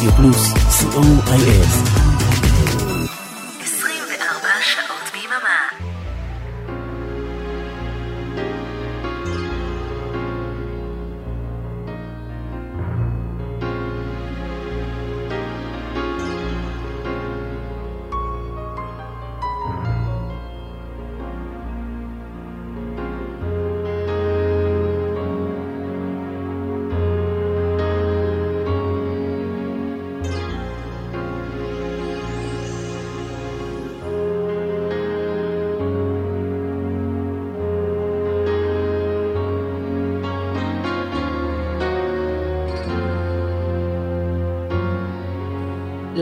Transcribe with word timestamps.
רדיו 0.00 0.12
פלוס, 0.12 0.52
co.il. 0.52 1.99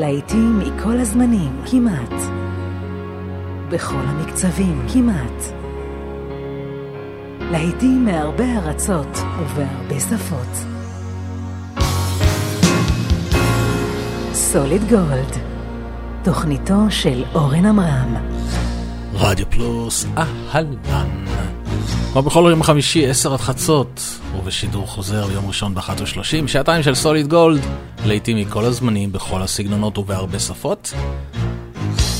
להיטים 0.08 0.58
מכל 0.58 1.00
הזמנים, 1.00 1.60
כמעט. 1.70 2.14
בכל 3.70 4.00
המקצבים, 4.06 4.86
כמעט. 4.92 5.42
להיטים 7.50 8.04
מהרבה 8.04 8.44
ארצות 8.44 9.18
ובהרבה 9.38 10.00
שפות. 10.00 10.66
סוליד 14.32 14.82
גולד, 14.88 15.36
תוכניתו 16.24 16.90
של 16.90 17.24
אורן 17.34 17.64
עמרם. 17.64 18.14
רדיו 19.14 19.46
פלוס, 19.50 20.06
אהלן. 20.16 21.08
כמו 22.12 22.22
בכל 22.22 22.46
יום 22.50 22.62
חמישי, 22.62 23.06
עשר 23.06 23.32
עד 23.32 23.40
חצות, 23.40 24.00
ובשידור 24.48 24.86
חוזר 24.86 25.26
ביום 25.26 25.48
ראשון 25.48 25.74
ב-13:30, 25.74 26.46
שעתיים 26.46 26.82
של 26.82 26.94
סוליד 26.94 27.28
גולד, 27.28 27.60
לעיתים 28.06 28.36
מכל 28.36 28.64
הזמנים, 28.64 29.12
בכל 29.12 29.42
הסגנונות 29.42 29.98
ובהרבה 29.98 30.38
שפות. 30.38 30.92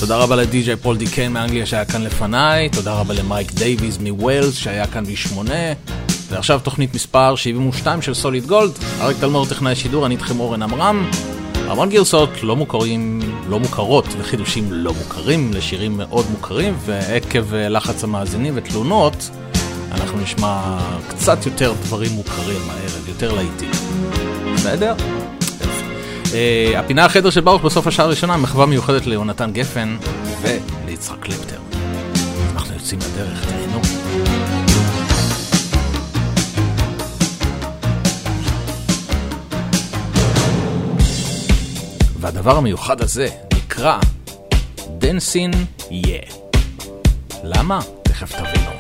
תודה 0.00 0.16
רבה 0.16 0.36
לדי.ג'יי 0.36 0.76
פול 0.76 0.96
דיקיין 0.96 1.32
מאנגליה 1.32 1.66
שהיה 1.66 1.84
כאן 1.84 2.02
לפניי, 2.02 2.68
תודה 2.68 2.94
רבה 2.94 3.14
למייק 3.14 3.52
דייוויז 3.52 3.98
מווילס 3.98 4.54
שהיה 4.54 4.86
כאן 4.86 5.04
בשמונה, 5.04 5.72
ועכשיו 6.28 6.60
תוכנית 6.62 6.94
מספר 6.94 7.36
72 7.36 8.02
של 8.02 8.14
Solid 8.14 8.46
Gold, 8.46 8.72
אריק 9.00 9.16
תלמור 9.20 9.46
טכנאי 9.46 9.74
שידור, 9.76 10.06
אני 10.06 10.14
איתכם 10.14 10.40
אורן 10.40 10.62
עמרם. 10.62 11.10
המון 11.54 11.88
גרסאות 11.90 12.30
לא 12.42 12.56
מוכרים, 12.56 13.20
לא 13.48 13.60
מוכרות 13.60 14.06
וחידושים 14.18 14.72
לא 14.72 14.92
מוכרים 14.94 15.50
לשירים 15.54 15.96
מאוד 15.96 16.26
מוכרים, 16.30 16.74
ועקב 16.84 17.54
לחץ 17.54 18.04
המאזינים 18.04 18.52
ותלונות, 18.56 19.30
אנחנו 19.92 20.18
נשמע 20.18 20.78
קצת 21.08 21.46
יותר 21.46 21.72
דברים 21.82 22.12
מוכרים 22.12 22.70
הערב, 22.70 23.08
יותר 23.08 23.34
להיטים. 23.34 23.70
בסדר? 24.54 24.94
אה, 26.24 26.78
הפינה 26.78 27.04
החדר 27.04 27.30
של 27.30 27.40
ברוך 27.40 27.62
בסוף 27.62 27.86
השעה 27.86 28.06
הראשונה, 28.06 28.36
מחווה 28.36 28.66
מיוחדת 28.66 29.06
ליונתן 29.06 29.52
גפן 29.52 29.96
וליצחק 30.42 31.20
קלפטר. 31.20 31.58
אנחנו 32.52 32.74
יוצאים 32.74 33.00
לדרך, 33.00 33.44
תהנו. 33.44 33.80
והדבר 42.20 42.56
המיוחד 42.56 43.00
הזה 43.00 43.28
נקרא 43.54 43.98
Dancin' 44.98 45.50
Yeah. 45.90 46.20
למה? 47.44 47.80
תכף 48.02 48.32
תבינו. 48.32 48.77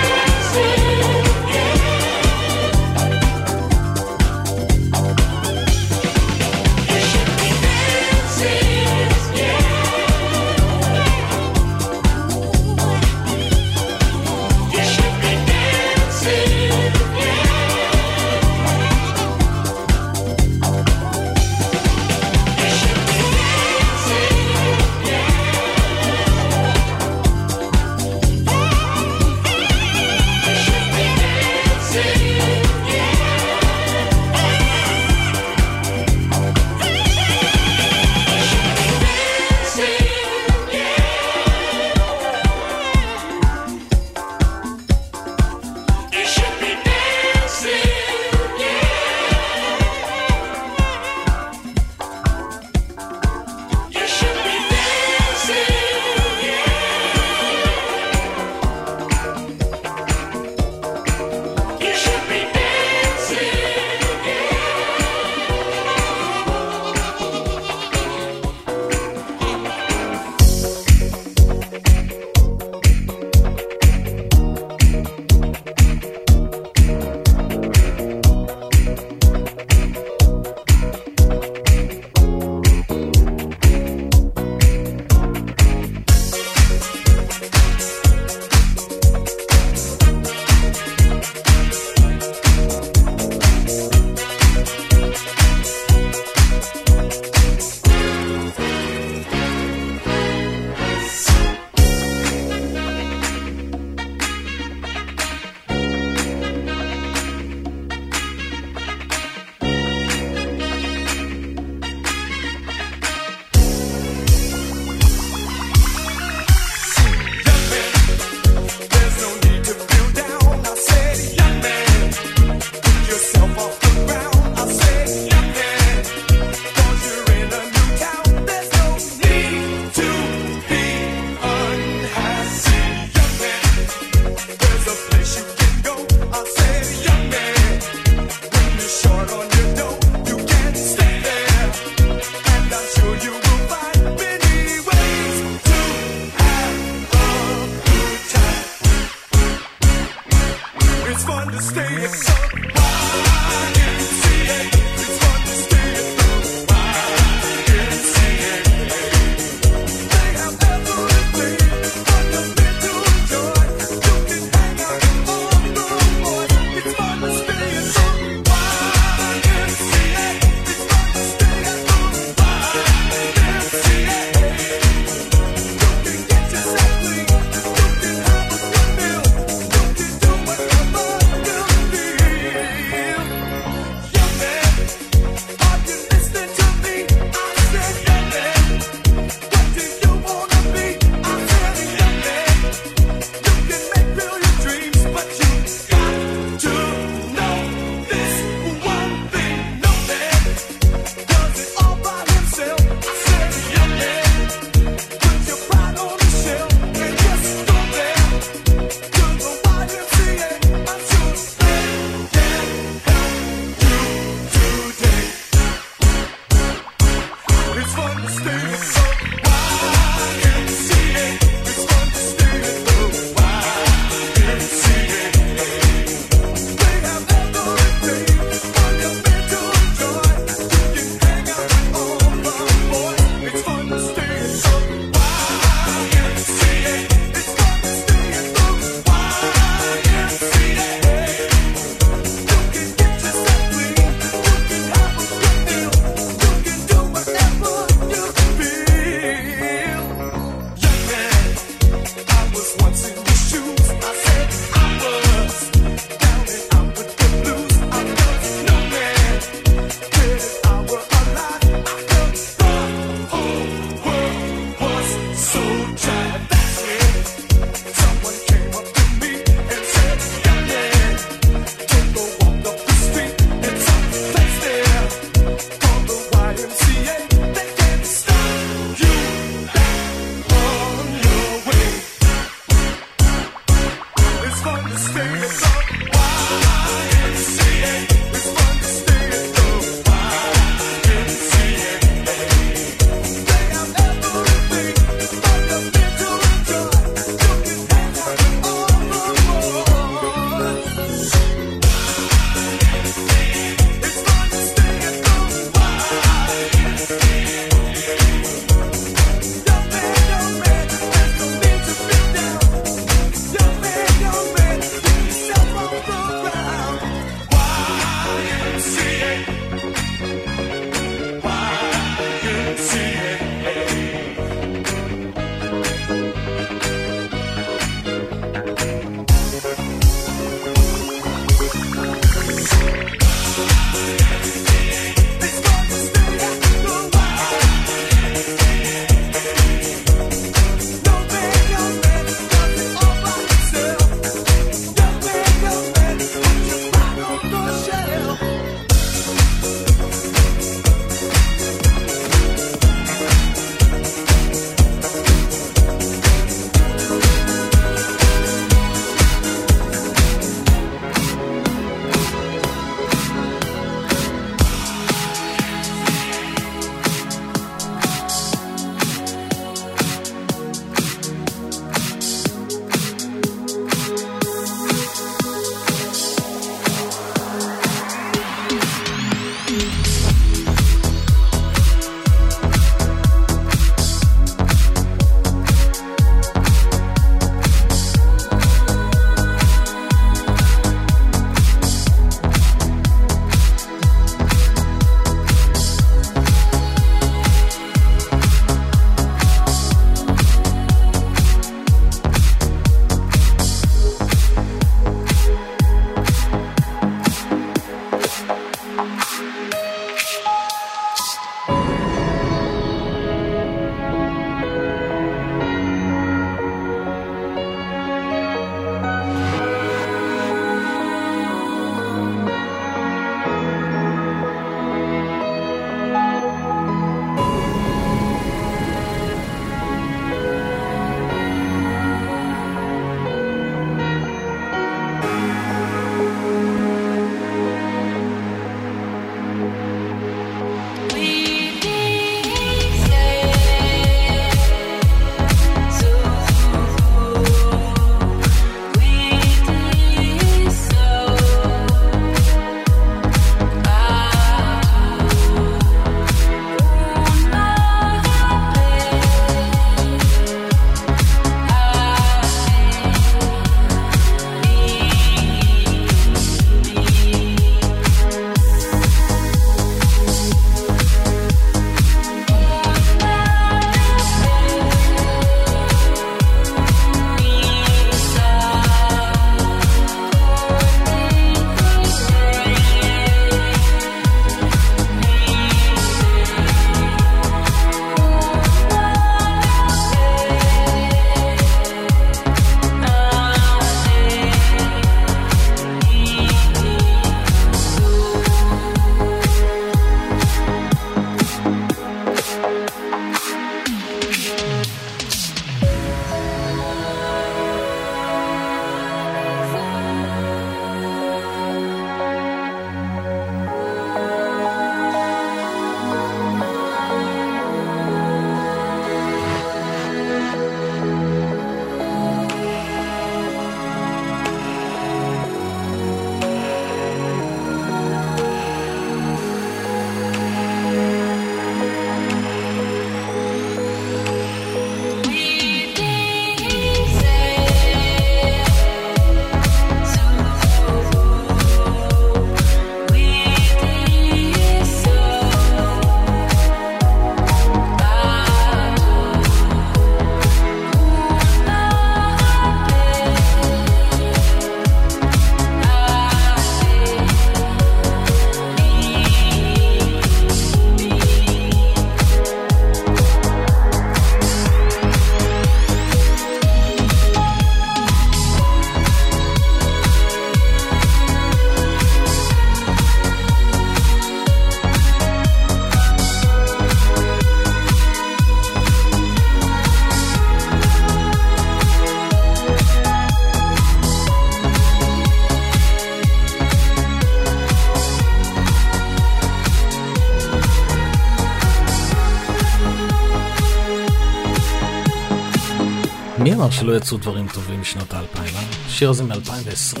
שלא 596.70 596.96
יצאו 596.96 597.18
דברים 597.18 597.46
טובים 597.54 597.80
בשנות 597.80 598.14
האלפיים, 598.14 598.54
אה? 598.56 598.62
השיר 598.86 599.10
הזה 599.10 599.24
מ-2020. 599.24 600.00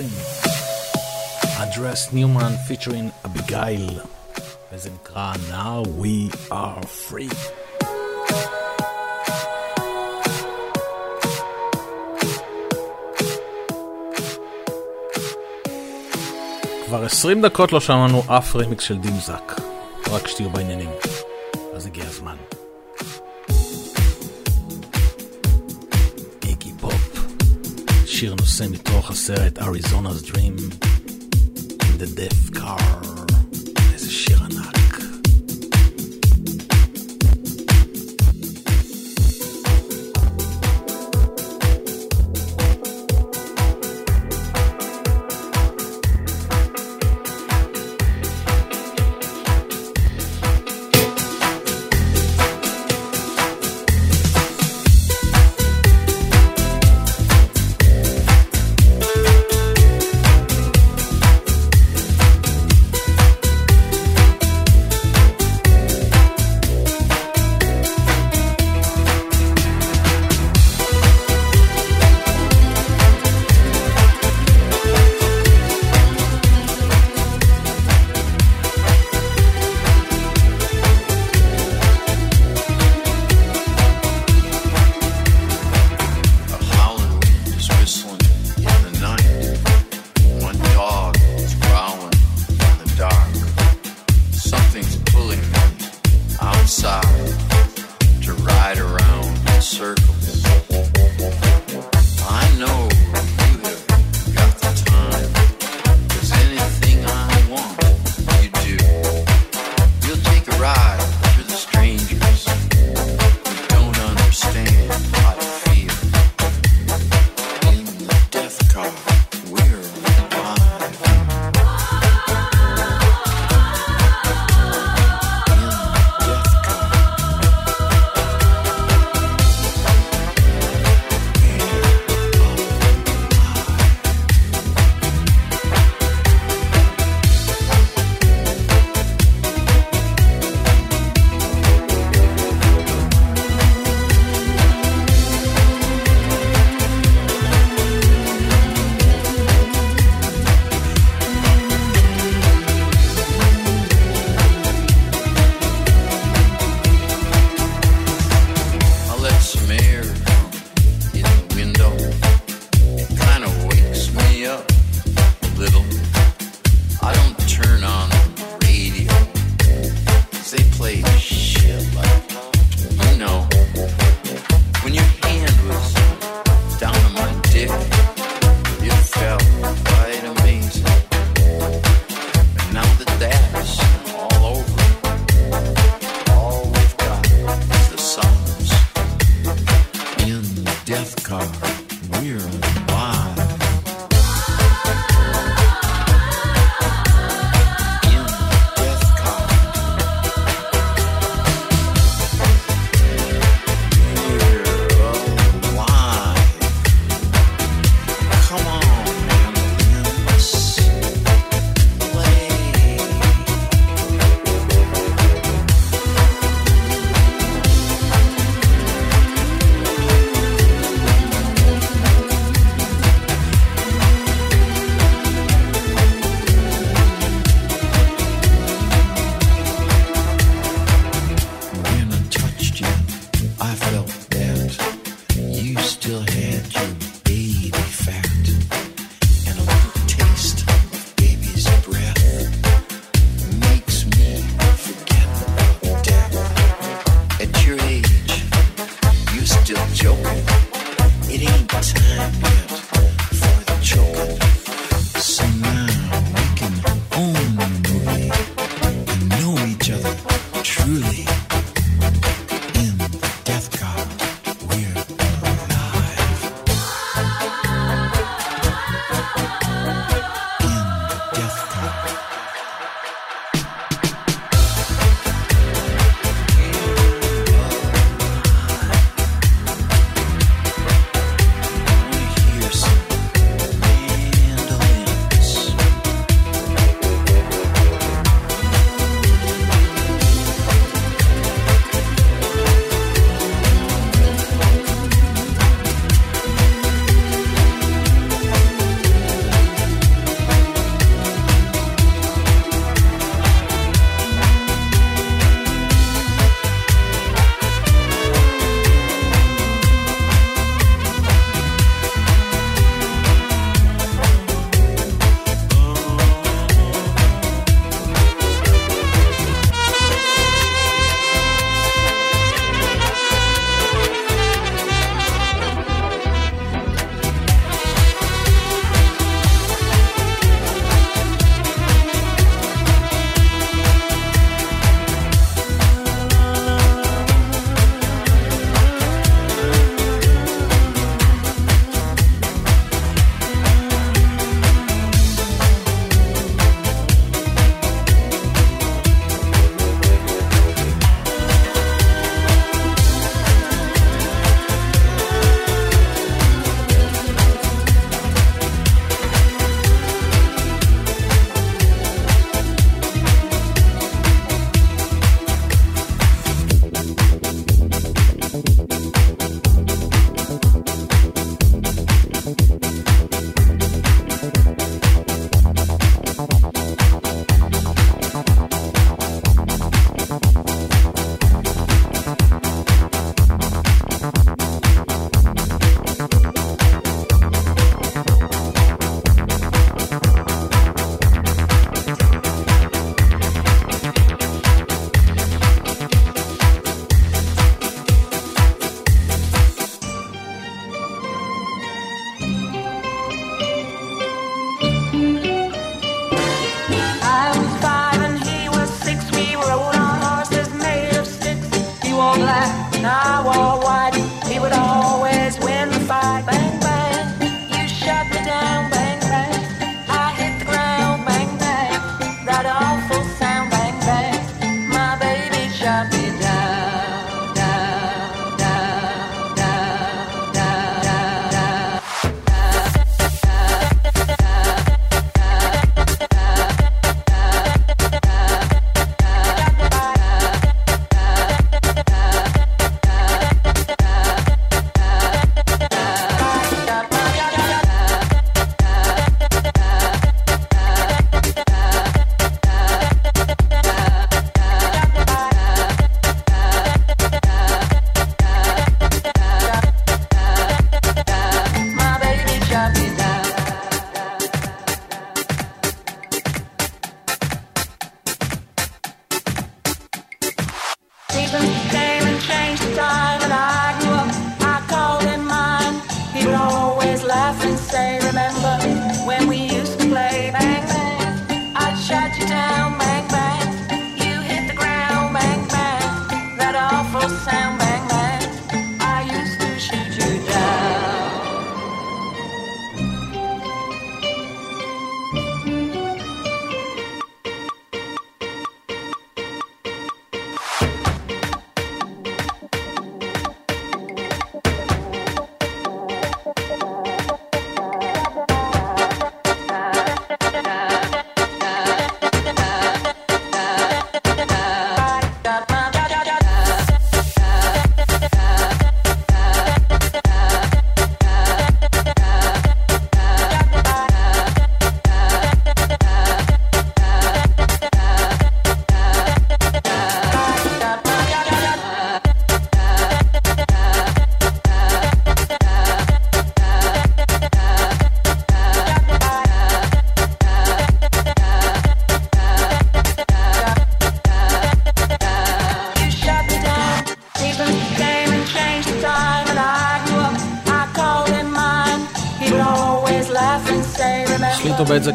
אדרס 1.56 2.12
ניומן 2.12 2.52
פיצ'רין 2.68 3.10
אביגיל, 3.24 3.90
וזה 4.72 4.90
נקרא 4.94 5.32
Now 5.50 5.86
We 6.02 6.36
are 6.50 6.84
Free. 7.10 7.34
כבר 16.86 17.04
20 17.04 17.42
דקות 17.42 17.72
לא 17.72 17.80
שמענו 17.80 18.22
אף 18.26 18.56
רמיקס 18.56 18.84
של 18.84 18.98
דימזק, 18.98 19.52
רק 20.10 20.28
שתהיו 20.28 20.50
בעניינים. 20.50 20.90
שיר 28.21 28.35
נושא 28.39 28.65
מתוך 28.71 29.09
הסרט 29.09 29.59
Arizona's 29.59 30.31
Dream, 30.31 30.73
The 31.99 32.19
Death 32.19 32.57
Car. 32.57 33.10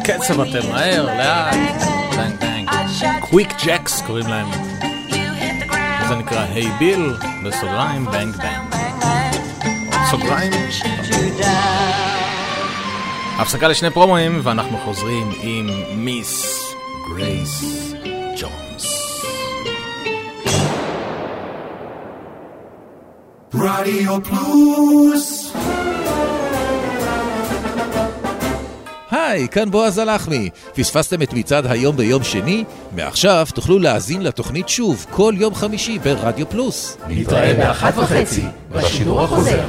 קצב 0.08 0.40
אתם, 0.40 0.68
מהר, 0.68 1.06
לאט, 1.06 1.54
bang 2.16 2.40
bang. 2.40 2.70
Quick 3.20 3.48
Jacks 3.64 4.02
קוראים 4.06 4.26
להם. 4.26 4.46
זה 6.08 6.14
נקרא 6.14 6.44
Hey 6.52 6.70
Bill, 6.78 7.14
בסוגריים, 7.44 8.04
Bang 8.04 8.36
Bang. 8.36 8.74
סוגריים. 10.10 10.52
הפסקה 13.38 13.68
לשני 13.68 13.90
פרומואים, 13.90 14.40
ואנחנו 14.42 14.78
חוזרים 14.78 15.32
עם 15.42 15.70
Miss 15.94 16.64
Grace. 17.08 17.78
רדיו 23.54 24.18
פלוס 24.24 25.37
היי, 29.38 29.48
כאן 29.48 29.70
בועז 29.70 29.98
הלחמי. 29.98 30.50
פספסתם 30.74 31.22
את 31.22 31.32
מצעד 31.32 31.66
היום 31.66 31.96
ביום 31.96 32.24
שני? 32.24 32.64
מעכשיו 32.96 33.46
תוכלו 33.54 33.78
להאזין 33.78 34.22
לתוכנית 34.22 34.68
שוב 34.68 35.06
כל 35.10 35.34
יום 35.36 35.54
חמישי 35.54 35.98
ברדיו 35.98 36.48
פלוס. 36.48 36.96
נתראה 37.08 37.54
באחת 37.54 37.94
וחצי 37.96 38.44
בשידור 38.70 39.22
החוזר. 39.22 39.64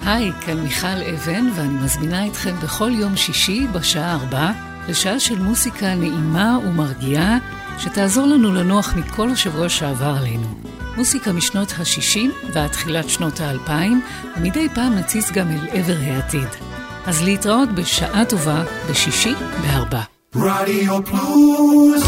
היי, 0.00 0.32
כאן 0.40 0.58
מיכל 0.58 0.86
אבן, 1.14 1.48
ואני 1.54 1.84
מזמינה 1.84 2.26
אתכם 2.26 2.54
בכל 2.62 2.90
יום 2.94 3.16
שישי 3.16 3.66
בשעה 3.72 4.12
ארבע 4.12 4.50
לשעה 4.88 5.20
של 5.20 5.38
מוסיקה 5.38 5.94
נעימה 5.94 6.58
ומרגיעה, 6.66 7.38
שתעזור 7.78 8.26
לנו 8.26 8.54
לנוח 8.54 8.94
מכל 8.96 9.30
השבוע 9.30 9.68
שעבר 9.68 10.14
עלינו. 10.20 10.63
מוסיקה 10.96 11.32
משנות 11.32 11.72
ה-60 11.78 12.52
ועד 12.52 12.70
תחילת 12.70 13.08
שנות 13.08 13.40
ה-2000, 13.40 13.70
ומדי 14.36 14.68
פעם 14.74 14.94
נציץ 14.94 15.30
גם 15.30 15.50
אל 15.50 15.68
עבר 15.70 15.96
העתיד. 16.06 16.48
אז 17.06 17.22
להתראות 17.22 17.68
בשעה 17.74 18.24
טובה 18.24 18.64
בשישי 18.90 19.34
בארבע. 19.62 20.00
רדיו 20.36 21.04
פלוס 21.04 22.04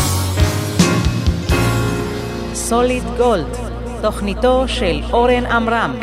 סוליד 2.54 3.04
גולד, 3.16 3.56
תוכניתו 4.02 4.64
של 4.68 5.00
אורן 5.12 5.46
עמרם. 5.46 5.96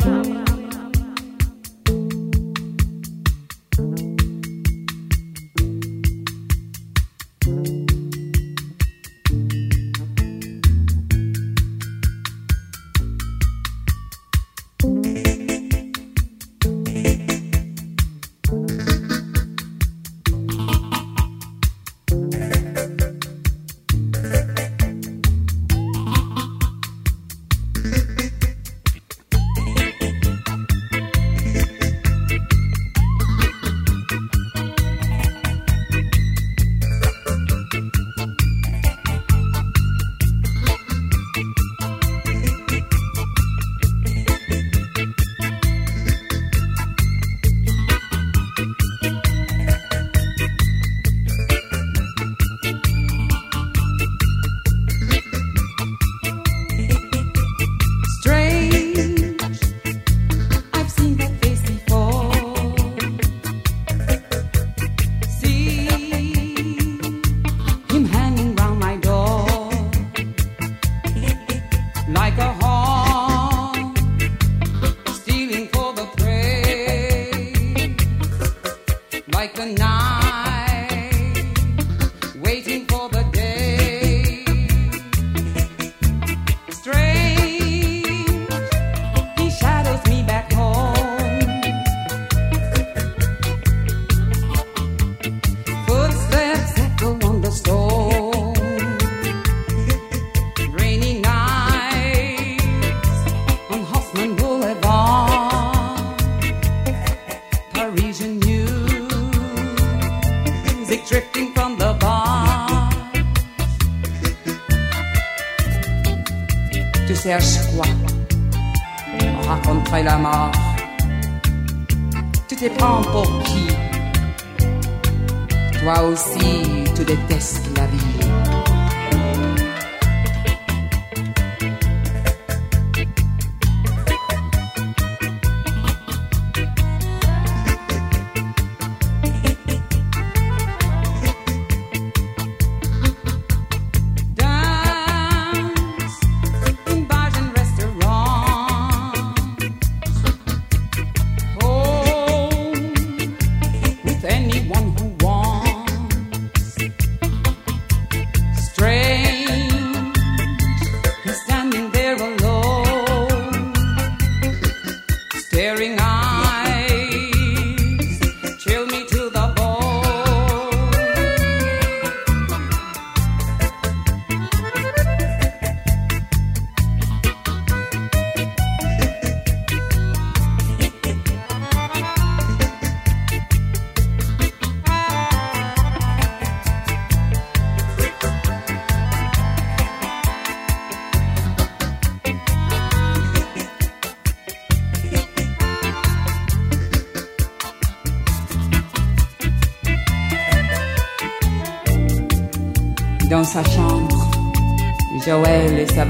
On 205.96 206.02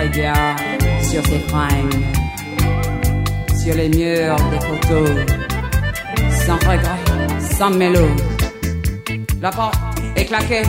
regarde 0.00 0.58
sur 1.02 1.24
ses 1.24 1.38
fringues, 1.48 2.04
sur 3.62 3.74
les 3.76 3.88
murs 3.88 4.36
des 4.50 4.58
photos, 4.58 5.10
sans 6.30 6.56
regret, 6.56 6.98
sans 7.38 7.70
mélo. 7.70 8.08
La 9.40 9.50
porte 9.50 9.78
est 10.16 10.24
claquée, 10.24 10.62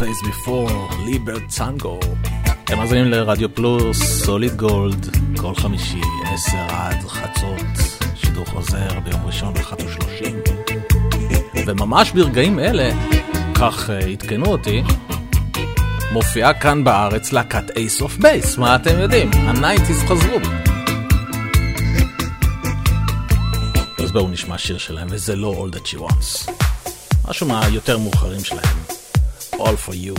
face 0.00 0.26
before, 0.26 0.94
Libertango. 1.04 1.98
הם 2.68 2.78
מאזינים 2.78 3.04
לרדיו 3.04 3.54
פלוס, 3.54 4.02
Solid 4.24 4.56
Gold, 4.56 5.16
כל 5.36 5.54
חמישי, 5.54 6.00
עשר 6.34 6.66
עד 6.68 7.08
חצות, 7.08 7.96
שידור 8.14 8.44
חוזר 8.44 9.00
ביום 9.04 9.26
ראשון 9.26 9.54
באחת 9.54 9.82
ושלושים. 9.82 10.40
וממש 11.66 12.10
ברגעים 12.10 12.58
אלה, 12.58 12.90
כך 13.54 13.90
אה, 13.90 13.92
עדכנו 13.92 14.46
אותי, 14.46 14.82
מופיעה 16.12 16.54
כאן 16.54 16.84
בארץ 16.84 17.32
להקת 17.32 17.76
Ace 17.76 18.00
of 18.00 18.16
Base, 18.16 18.58
מה 18.58 18.76
אתם 18.76 18.98
יודעים? 18.98 19.30
ה 19.34 19.42
nineties 19.42 20.02
חזרו. 20.02 20.38
אז 23.98 24.12
בואו 24.12 24.28
נשמע 24.28 24.58
שיר 24.58 24.78
שלהם, 24.78 25.08
וזה 25.10 25.36
לא 25.36 25.66
All 25.66 25.76
That 25.76 25.86
She 25.86 25.98
Wants. 25.98 26.50
משהו 27.28 27.46
מהיותר 27.48 27.98
מאוחרים 27.98 28.44
שלהם. 28.44 28.99
All 29.60 29.76
for 29.76 29.94
you. 29.94 30.14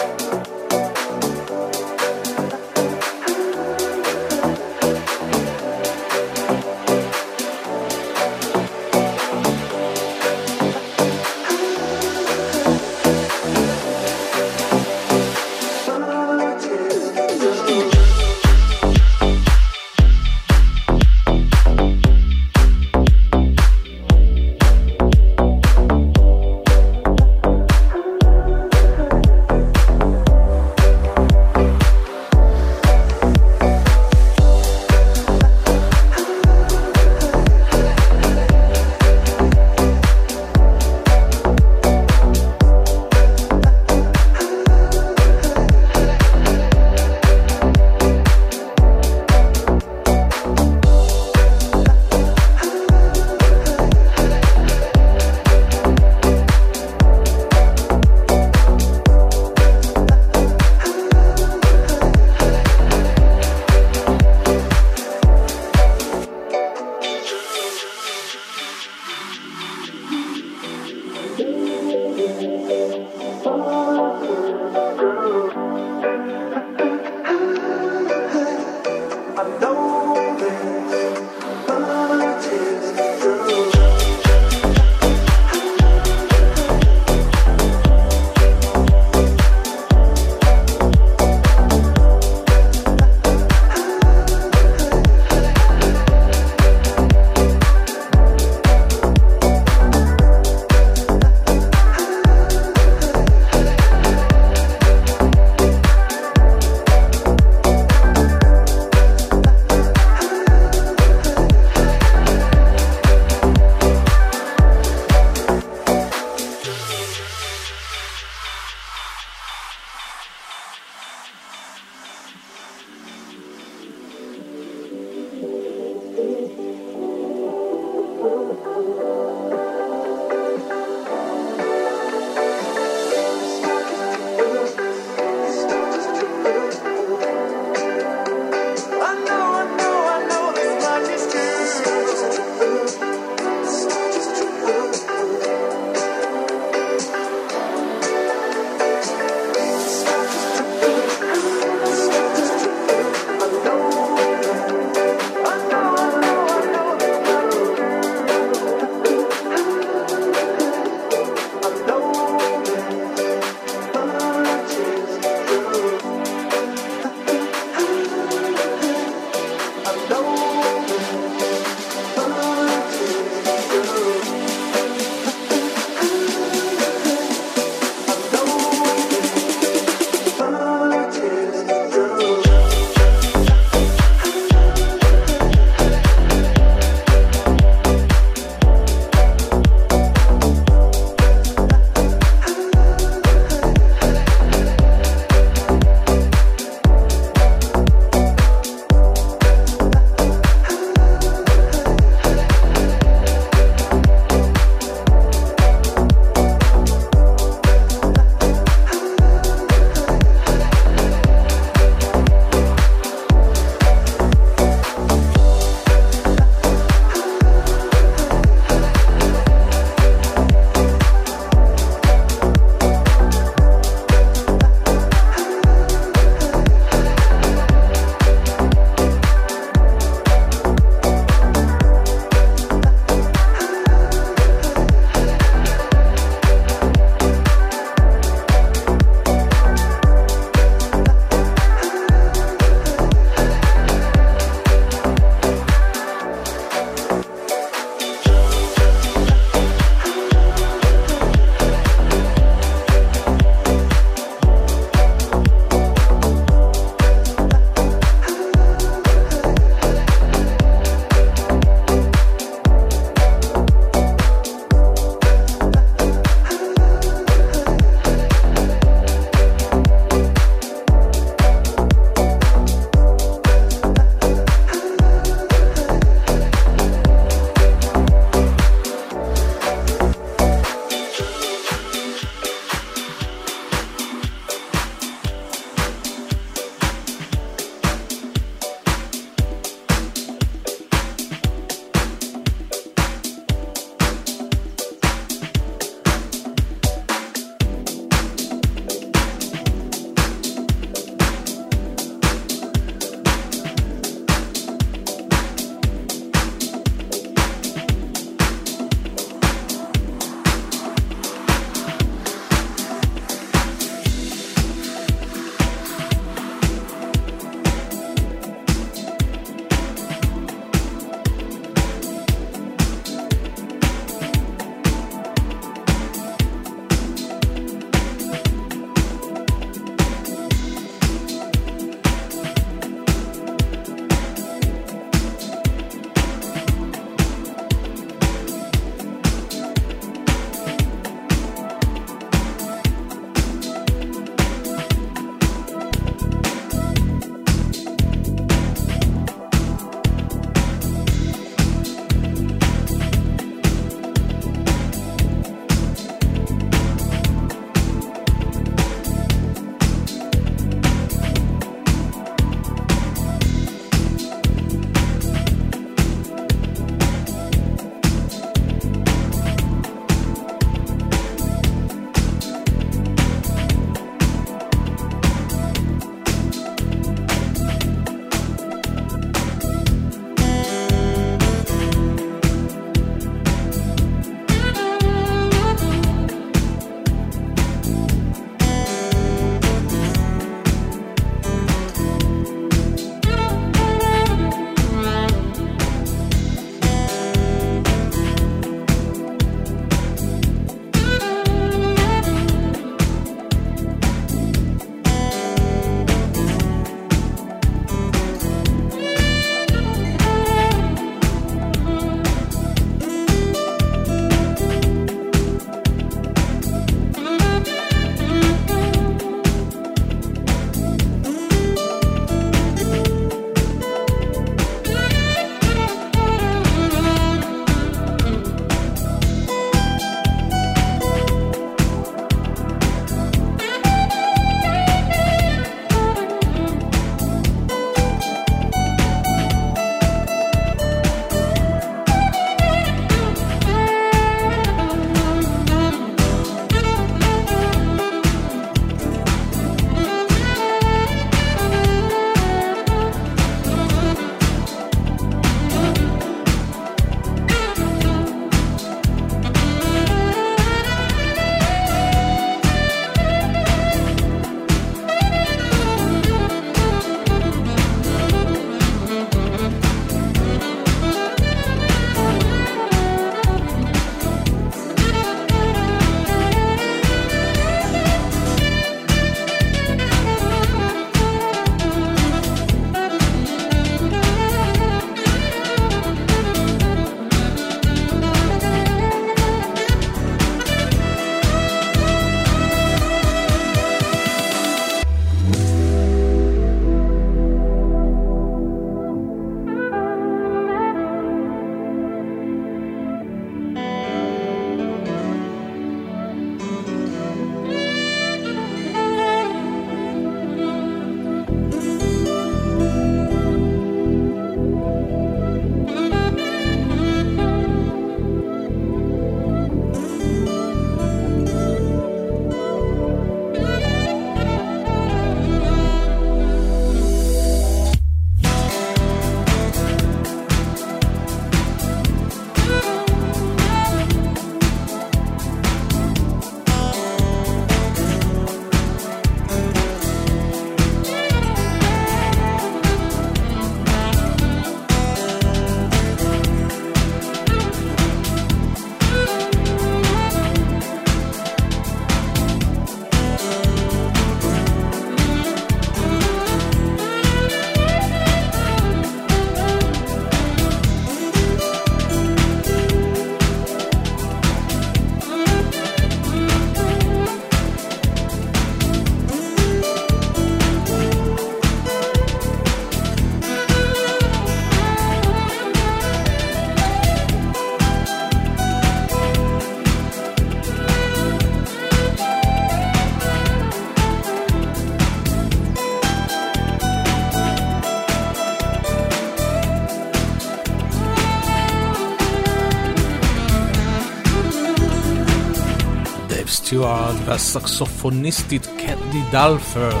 סטיוארט 597.56 597.62
והסקסופוניסטית 597.62 598.66
קנדי 598.66 599.20
דלפר. 599.30 600.00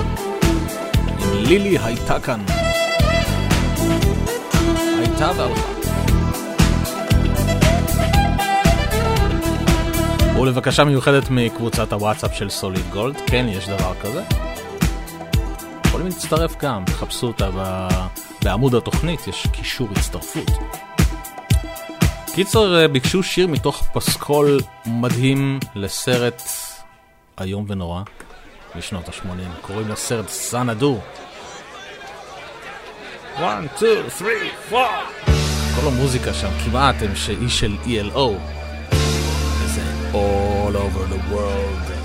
עם 1.18 1.32
לילי 1.34 1.78
הייתה 1.78 2.20
כאן. 2.20 2.40
הייתה 4.98 5.30
והלכה. 5.36 5.76
ולבקשה 10.40 10.84
מיוחדת 10.84 11.30
מקבוצת 11.30 11.92
הוואטסאפ 11.92 12.34
של 12.34 12.50
סוליד 12.50 12.90
גולד, 12.92 13.16
כן, 13.26 13.46
יש 13.48 13.68
דבר 13.68 13.94
כזה. 14.02 14.22
יכולים 15.86 16.06
להצטרף 16.06 16.56
גם, 16.62 16.84
תחפשו 16.84 17.26
אותה 17.26 17.50
בעמוד 18.42 18.74
התוכנית, 18.74 19.26
יש 19.26 19.46
קישור 19.52 19.88
הצטרפות. 19.96 20.50
קיצר, 22.34 22.80
אה, 22.82 22.88
ביקשו 22.88 23.22
שיר 23.22 23.46
מתוך 23.46 23.86
פסקול 23.92 24.60
מדהים 24.86 25.58
לסרט 25.74 26.42
איום 27.40 27.64
ונורא 27.68 28.02
משנות 28.76 29.08
ה-80. 29.08 29.66
קוראים 29.66 29.88
לסרט 29.88 30.28
סנדו. 30.28 30.98
1, 33.36 33.64
2, 33.76 34.10
3, 34.18 34.30
4. 34.72 34.88
כל 35.80 35.88
המוזיקה 35.88 36.34
שם 36.34 36.50
כמעט 36.64 36.94
הם 37.00 37.16
שהיא 37.16 37.48
של 37.48 37.76
ELO. 37.84 38.30
וזה 39.60 39.82
all 40.12 40.76
over 40.76 41.12
the 41.12 41.34
world. 41.34 41.95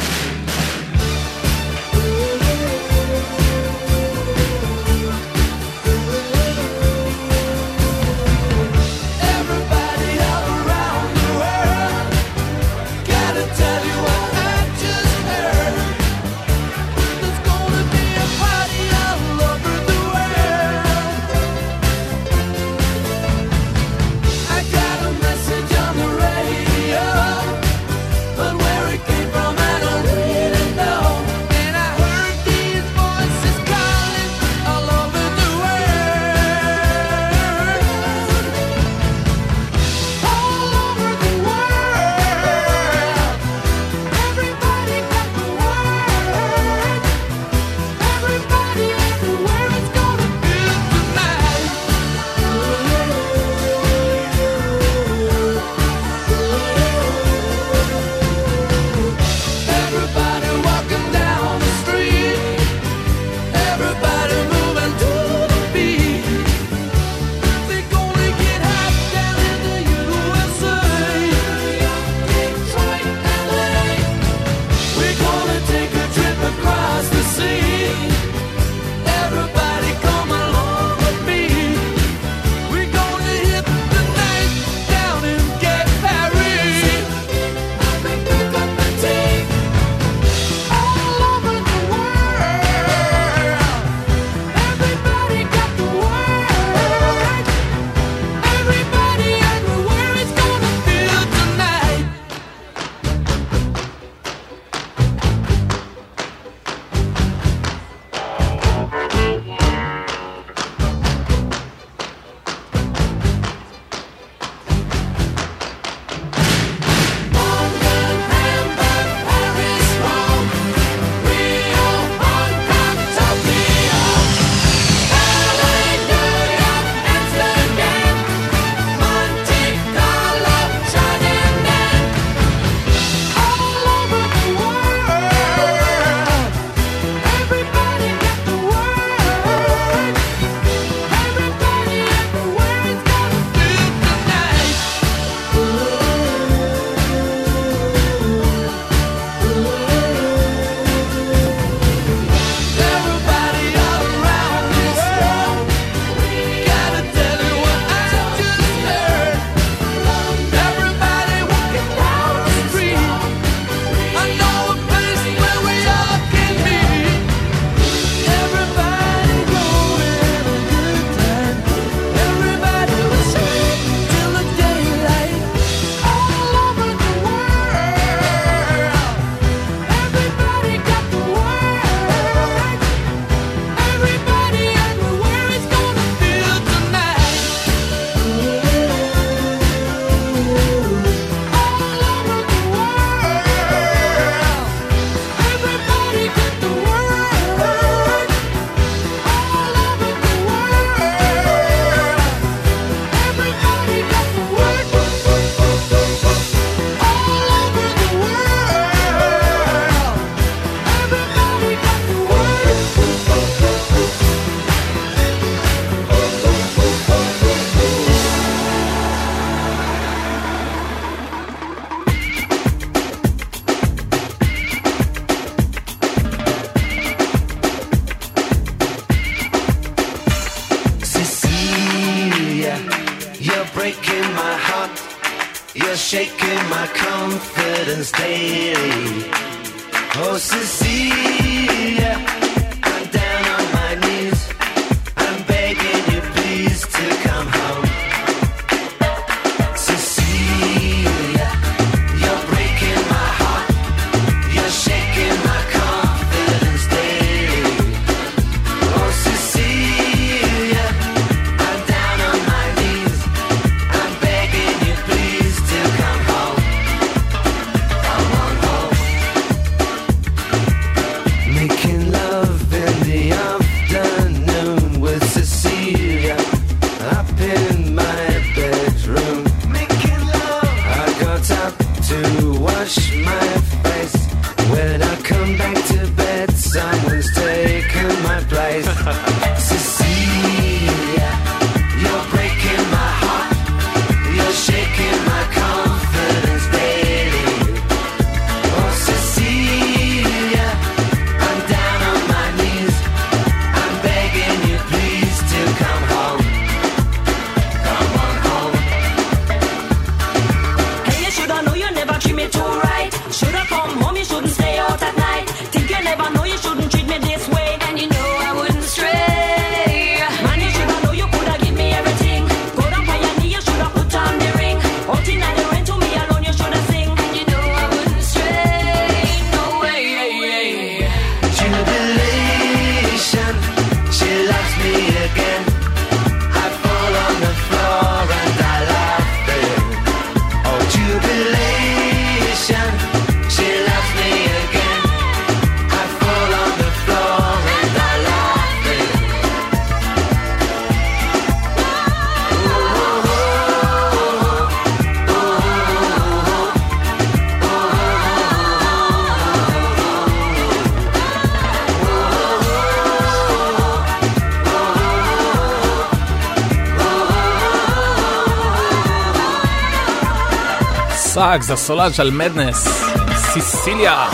סאגס, 371.51 371.71
הסולאז' 371.71 372.15
של 372.15 372.29
מדנס, 372.29 372.87
סיסיליה. 373.35 374.27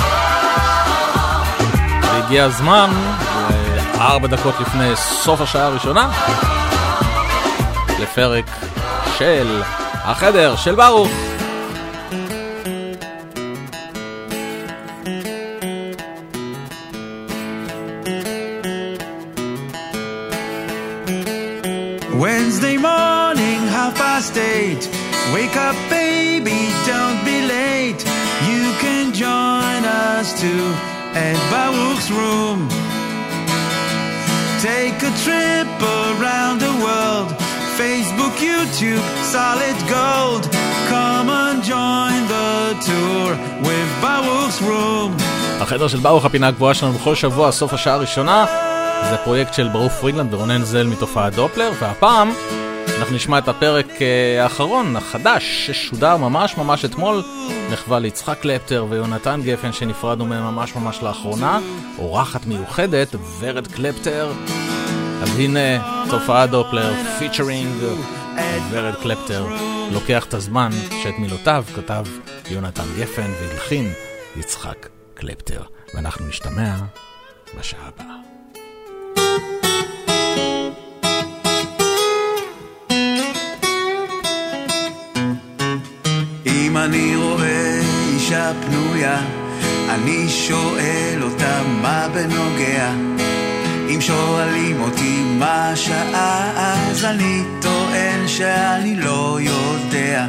והגיע 2.01 2.43
הזמן, 2.43 2.89
ארבע 3.99 4.27
דקות 4.27 4.59
לפני 4.59 4.95
סוף 4.95 5.41
השעה 5.41 5.65
הראשונה, 5.65 6.09
לפרק 7.99 8.45
של 9.17 9.61
החדר 9.93 10.55
של 10.55 10.75
ברוך. 10.75 11.09
Wednesday 22.21 22.77
morning, 22.77 23.61
half 23.75 23.93
past 24.01 24.37
eight. 24.37 24.83
Wake 25.33 25.57
up, 25.67 25.96
too 30.43 30.65
at 31.25 31.37
Baruch's 31.51 32.07
room. 32.19 32.59
Take 34.69 34.99
a 35.09 35.13
trip 35.25 35.69
around 36.05 36.57
the 36.67 36.73
world. 36.85 37.29
Facebook, 37.81 38.35
YouTube, 38.49 39.03
solid 39.35 39.77
gold. 39.95 40.43
Come 40.91 41.29
and 41.43 41.57
join 41.73 42.19
the 42.35 42.51
tour 42.87 43.29
with 43.67 43.89
Baruch's 44.03 44.61
room. 44.61 45.11
החדר 45.61 45.87
של 45.87 45.99
ברוך, 45.99 46.25
הפינה 46.25 46.47
הגבוהה 46.47 46.73
שלנו 46.73 46.93
בכל 46.93 47.15
שבוע, 47.15 47.51
סוף 47.51 47.73
השעה 47.73 47.93
הראשונה. 47.93 48.45
זה 49.09 49.17
פרויקט 49.17 49.53
של 49.53 49.67
ברוך 49.67 49.93
פרידלנד 49.93 50.33
ורונן 50.33 50.63
זל 50.63 50.87
מתופעת 50.87 51.35
דופלר, 51.35 51.71
והפעם 51.79 52.31
אנחנו 52.99 53.15
נשמע 53.15 53.37
את 53.37 53.47
הפרק 53.47 54.01
אה, 54.01 54.43
האחרון, 54.43 54.95
החדש, 54.95 55.67
ששודר 55.67 56.17
ממש 56.17 56.57
ממש 56.57 56.85
אתמול, 56.85 57.23
מחווה 57.71 57.99
ליצחק 57.99 58.39
קלפטר 58.39 58.85
ויונתן 58.89 59.41
גפן 59.43 59.73
שנפרדנו 59.73 60.25
מהם 60.25 60.43
ממש 60.43 60.75
ממש 60.75 61.03
לאחרונה, 61.03 61.59
אורחת 61.97 62.45
מיוחדת, 62.45 63.15
ורד 63.39 63.67
קלפטר. 63.67 64.31
אז 65.21 65.39
הנה 65.39 66.03
תופעת 66.09 66.49
דופלר, 66.49 66.93
featuring 67.19 67.75
ורד 68.71 68.95
קלפטר, 69.03 69.45
לוקח 69.91 70.25
את 70.25 70.33
הזמן 70.33 70.69
שאת 71.03 71.13
מילותיו 71.19 71.65
כתב 71.75 72.05
יונתן 72.49 72.85
גפן 72.97 73.31
והלחין 73.41 73.91
יצחק 74.35 74.87
קלפטר, 75.13 75.61
ואנחנו 75.93 76.27
נשתמע 76.27 76.75
בשעה 77.59 77.87
הבאה. 77.87 78.26
אם 86.67 86.77
אני 86.77 87.15
רואה 87.15 87.79
אישה 88.09 88.51
פנויה, 88.65 89.17
אני 89.89 90.29
שואל 90.29 91.19
אותה 91.21 91.61
מה 91.81 92.07
בנוגע. 92.13 92.91
אם 93.89 94.01
שואלים 94.01 94.81
אותי 94.81 95.23
מה 95.39 95.69
השעה, 95.69 96.53
אז 96.91 97.05
אני 97.05 97.43
טוען 97.61 98.27
שאני 98.27 98.95
לא 98.95 99.39
יודע. 99.41 100.25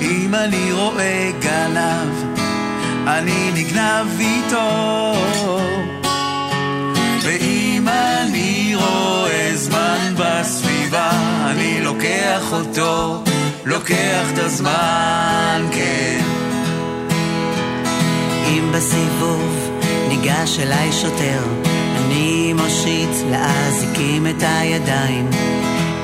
אם 0.00 0.34
אני 0.34 0.72
רואה 0.72 1.30
גנב, 1.40 2.38
אני 3.06 3.50
נגנב 3.54 4.20
איתו. 4.20 5.14
ואם 7.22 7.88
אני 7.88 8.72
רואה 8.74 9.50
זמן 9.54 10.14
בסביבה, 10.16 11.10
אני 11.50 11.80
לוקח 11.80 12.52
אותו, 12.52 13.22
לוקח 13.64 14.32
את 14.34 14.38
הזמן, 14.38 15.68
כן. 15.72 16.20
אם 18.46 18.72
בסיבוב 18.74 19.70
ניגש 20.08 20.58
אליי 20.58 20.92
שוטר, 20.92 21.42
אני 21.96 22.52
מושיט 22.52 23.10
לאזיקים 23.30 24.26
את 24.26 24.42
הידיים. 24.42 25.30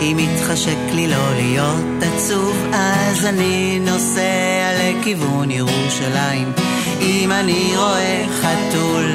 אם 0.00 0.16
מתחשק 0.16 0.78
לי 0.92 1.08
לא 1.08 1.34
להיות 1.34 2.02
עצוב, 2.02 2.56
אז 2.72 3.26
אני 3.26 3.80
נוסע 3.80 4.72
לכיוון 4.78 5.50
ירושלים. 5.50 6.52
אם 7.00 7.32
אני 7.32 7.72
רואה 7.76 8.26
חתול, 8.40 9.10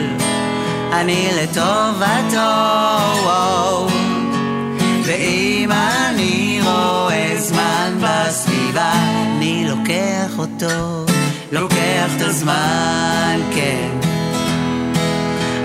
אני 0.94 1.28
לטובתו. 1.42 2.82
ואם 5.04 5.72
אני 5.72 6.41
אותו, 10.42 11.06
לוקח 11.52 12.10
את 12.18 12.22
הזמן, 12.22 13.39
כן. 13.56 13.89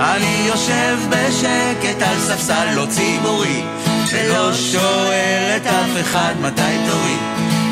אני 0.00 0.46
יושב 0.48 0.98
בשקט 1.10 2.02
על 2.02 2.18
ספסל 2.18 2.74
לא 2.74 2.86
ציבורי, 2.90 3.62
ולא 4.12 4.54
שואל 4.54 5.56
את 5.56 5.66
אף 5.66 6.00
אחד 6.00 6.34
מתי 6.40 6.76
תורי. 6.88 7.16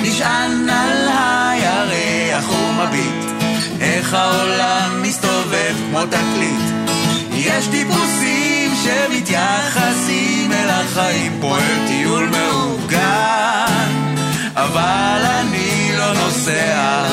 נשען 0.03 0.69
על 0.69 1.09
הירח 1.09 2.51
ומביט, 2.51 3.43
איך 3.81 4.15
העולם 4.15 5.03
מסתובב 5.03 5.75
כמו 5.91 6.01
תקליט. 6.07 6.95
יש 7.33 7.67
טיפוסים 7.67 8.73
שמתייחסים 8.85 10.53
אל 10.53 10.69
החיים 10.71 11.39
פה 11.41 11.59
אל 11.59 11.87
טיול 11.87 12.29
מאורגן, 12.29 14.15
אבל 14.55 15.21
אני 15.25 15.74
לא 16.05 16.15
נוסע. 16.15 17.05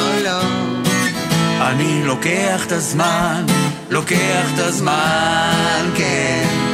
אני 1.62 2.04
לוקח 2.04 2.66
את 2.66 2.72
הזמן, 2.72 3.46
לוקח 3.90 4.54
את 4.54 4.60
הזמן, 4.60 5.90
כן. 5.96 6.71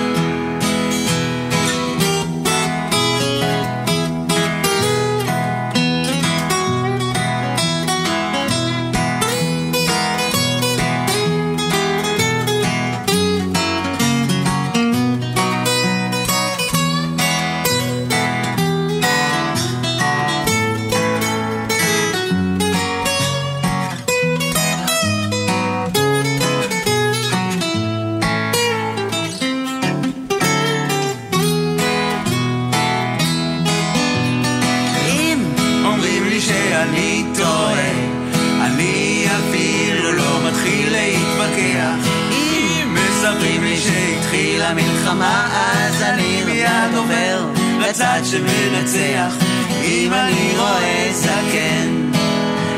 שהתחילה 43.79 44.73
מלחמה, 44.73 45.47
אז 45.73 46.01
אני 46.01 46.43
מיד 46.45 46.95
עובר 46.95 47.45
לצד 47.79 48.21
שמנצח. 48.23 49.35
אם 49.83 50.13
אני 50.13 50.53
רואה 50.57 51.09
זקן, 51.13 52.11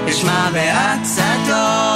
אשמע 0.09 0.49
בעצתו. 0.53 1.89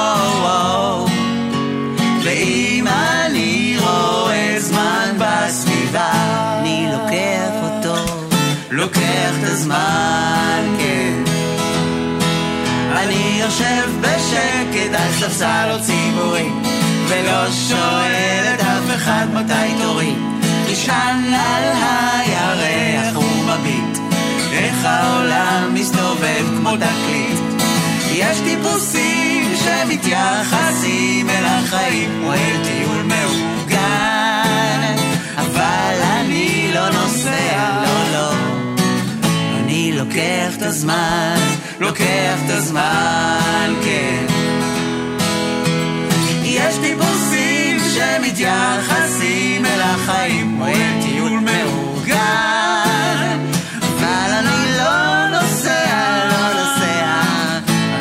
ואם 2.24 2.88
אני 2.88 3.78
רואה 3.80 4.56
זמן 4.60 5.18
בסביבה, 5.18 6.12
אני 6.60 6.88
לוקח 6.92 7.54
אותו, 7.64 8.28
לוקח 8.72 9.32
את 9.40 9.44
הזמן, 9.44 10.76
כן. 10.78 11.24
אני 12.96 13.40
יושב 13.42 13.90
בשקט 14.02 14.94
על 14.94 15.12
ספסל 15.12 15.70
או 15.72 15.82
ציבורי, 15.82 16.50
ולא 17.14 17.52
שואל 17.52 18.54
את 18.54 18.60
אף 18.60 18.96
אחד 18.96 19.26
מתי 19.34 19.84
תורי. 19.84 20.14
נשען 20.72 21.34
על 21.34 21.64
הירח 21.82 23.18
ומביט, 23.18 23.98
איך 24.52 24.86
העולם 24.86 25.74
מסתובב 25.74 26.46
כמו 26.58 26.76
תקליט. 26.76 27.64
יש 28.12 28.38
טיפוסים 28.40 29.54
שמתייחסים 29.56 31.30
אל 31.30 31.46
החיים 31.46 32.24
או 32.24 32.34
אל 32.34 32.58
טיול 32.64 33.02
מאורגן, 33.04 34.96
אבל 35.38 36.02
אני 36.02 36.72
לא 36.74 36.90
נוסע, 36.90 37.82
לא, 37.84 38.12
לא. 38.14 38.34
אני 39.60 39.92
לוקח 39.92 40.58
את 40.58 40.62
הזמן, 40.62 41.36
לוקח 41.80 42.38
את 42.46 42.50
הזמן, 42.50 43.74
כן. 43.84 44.33
טיפוסים 48.14 48.36
שמתייחסים 48.36 49.66
אל 49.66 49.82
החיים 49.82 50.62
או 50.62 50.68
אל 50.68 51.02
טיול 51.02 51.40
מאורגן, 51.40 52.18
אבל 53.82 54.32
אני 54.32 54.78
לא 54.78 55.28
נוסע, 55.30 56.26
לא 56.30 56.54
נוסע, 56.54 57.22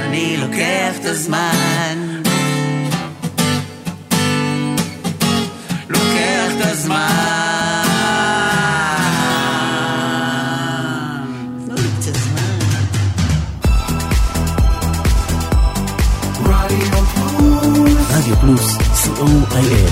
אני 0.05 0.37
לוקח 0.37 0.99
את 1.01 1.05
הזמן. 1.05 2.21
לוקח 5.89 6.53
את 6.57 6.67
הזמן. 6.67 7.23
רדיו 18.11 18.37
פלוס, 18.37 18.77
co.il 18.77 19.92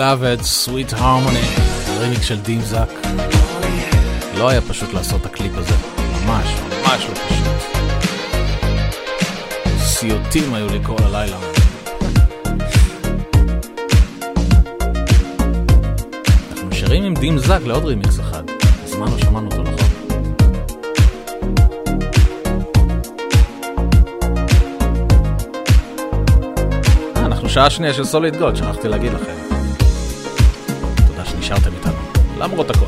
ה-Beloved 0.00 0.42
Sweet 0.42 0.92
Harmony, 0.92 1.60
הרימיק 1.86 2.22
של 2.22 2.40
דים 2.40 2.60
זאק. 2.60 2.88
לא 4.38 4.48
היה 4.48 4.60
פשוט 4.60 4.92
לעשות 4.94 5.20
את 5.20 5.26
הקליפ 5.26 5.52
הזה, 5.54 5.74
ממש, 6.26 6.46
ממש 6.70 7.06
לא 7.08 7.14
פשוט. 7.14 7.46
סיוטים 9.78 10.54
היו 10.54 10.66
לי 10.66 10.78
כל 10.82 10.96
הלילה. 11.02 11.36
אנחנו 16.50 16.68
נשארים 16.68 17.04
עם 17.04 17.14
דים 17.14 17.38
זאק 17.38 17.62
לעוד 17.62 17.84
רימיקס 17.84 18.20
אחד. 18.20 18.42
מזמן 18.84 19.06
לא 19.10 19.18
שמענו 19.18 19.50
אותו 19.50 19.62
נכון. 19.62 19.88
אה, 27.48 27.48
שעה 27.48 27.70
שנייה 27.70 27.92
של 27.92 28.04
סוליד 28.04 28.36
גולד, 28.36 28.56
שכחתי 28.56 28.88
להגיד 28.88 29.12
לכם. 29.12 29.57
I'm 32.48 32.56
Kotaku 32.56 32.87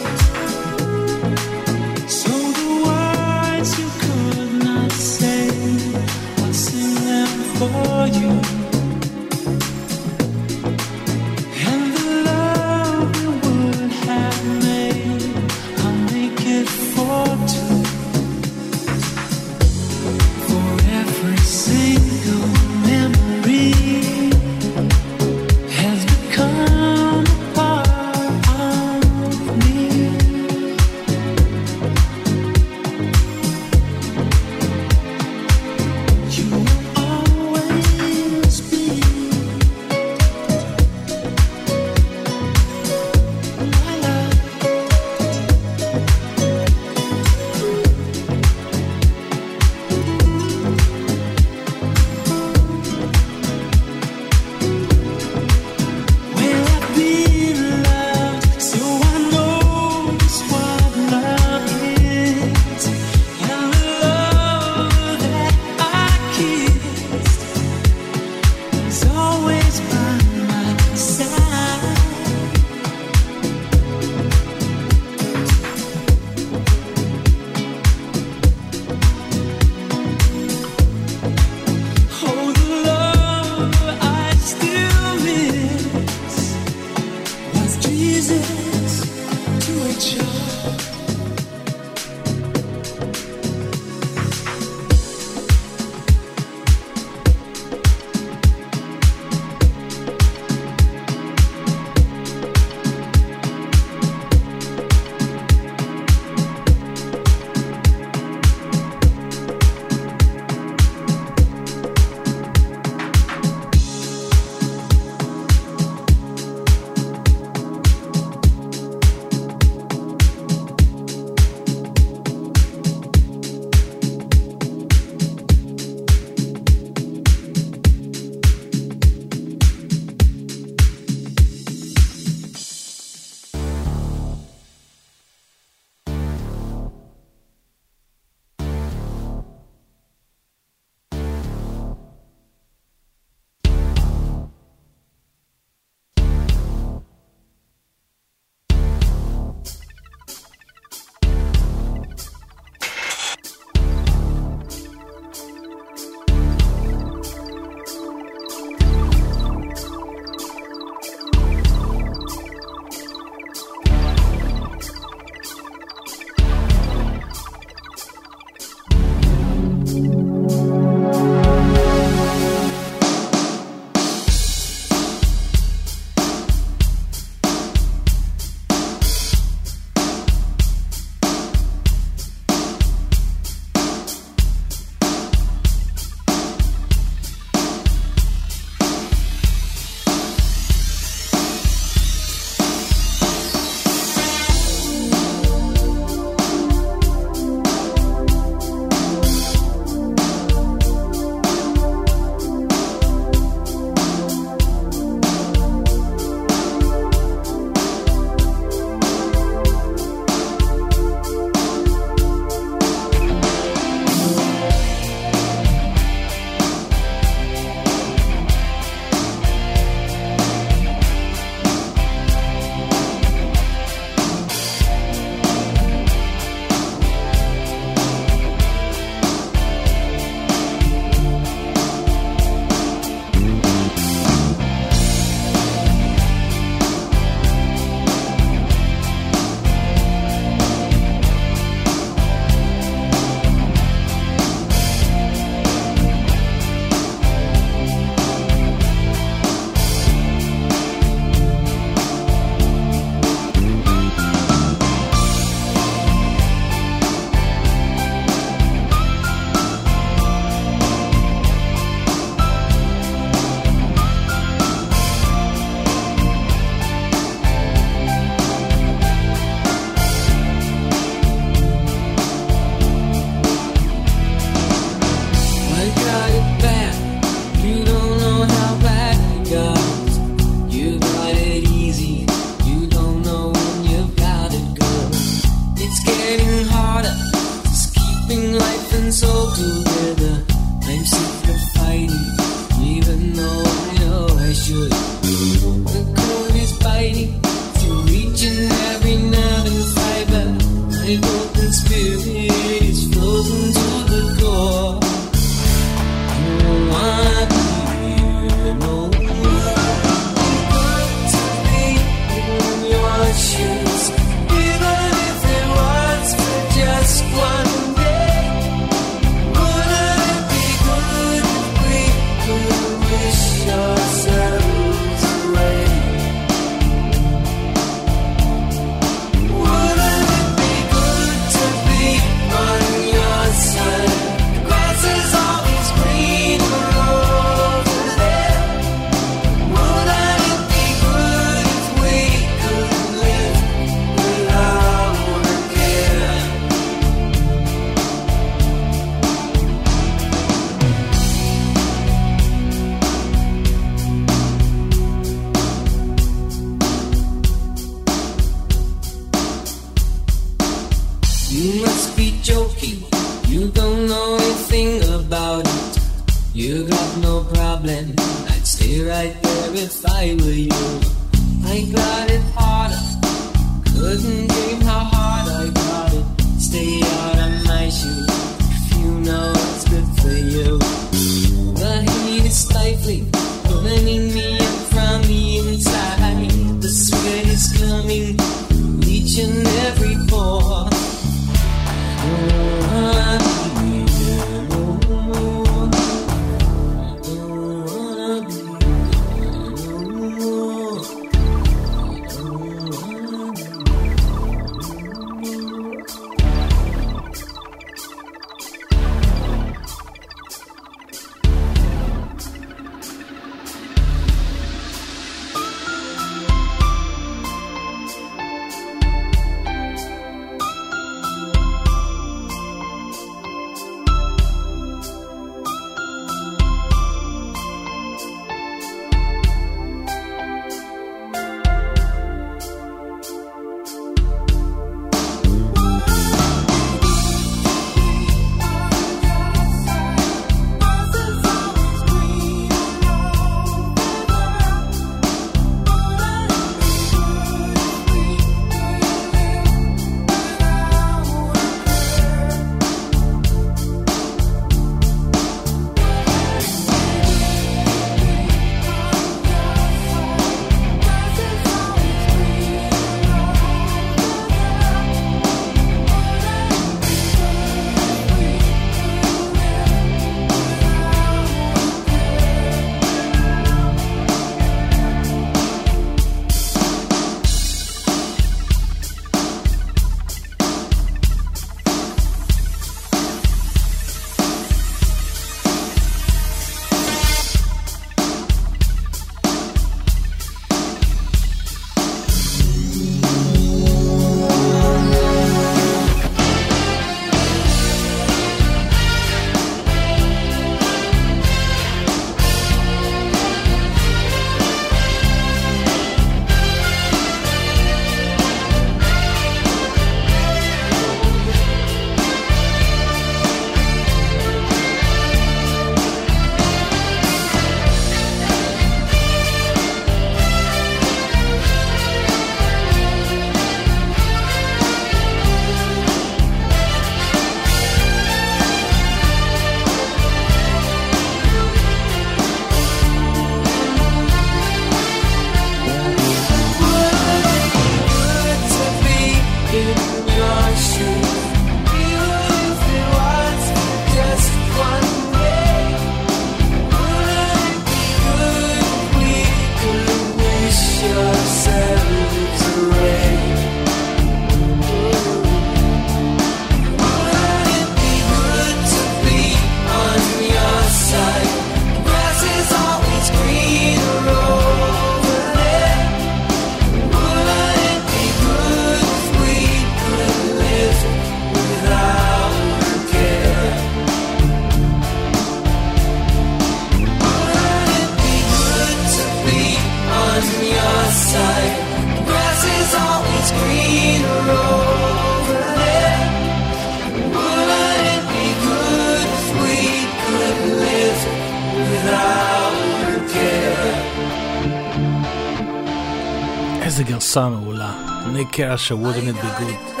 wouldn't 598.74 599.28
it 599.28 599.36
be 599.36 599.50
good. 599.60 600.00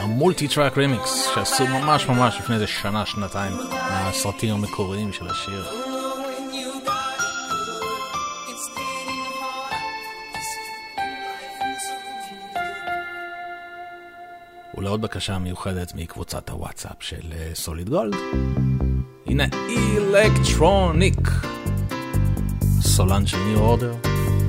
ה 0.00 0.08
multi 0.08 0.48
track 0.48 0.78
remix 0.78 1.28
שעשו 1.34 1.66
ממש 1.66 2.06
ממש 2.06 2.36
לפני 2.38 2.54
איזה 2.54 2.66
שנה, 2.66 3.06
שנתיים, 3.06 3.52
מהסרטים 3.70 4.54
המקוריים 4.54 5.12
של 5.12 5.28
השיר. 5.28 5.64
ולעוד 14.74 15.00
בקשה 15.00 15.38
מיוחדת 15.38 15.92
מקבוצת 15.94 16.50
הוואטסאפ 16.50 16.96
של 17.00 17.32
Solid 17.54 17.88
Gold. 17.88 18.14
הנה 19.26 19.44
Electronic. 19.98 21.30
סולן 22.80 23.26
של 23.26 23.38
New 23.38 23.58
Order, 23.58 23.94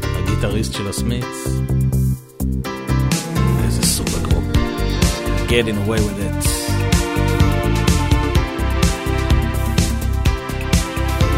הגיטריסט 0.03 0.73
של 0.73 0.87
הסמיץ. 0.87 1.76
Getting 5.47 5.77
away 5.77 5.97
with 5.97 6.19
it. 6.19 6.47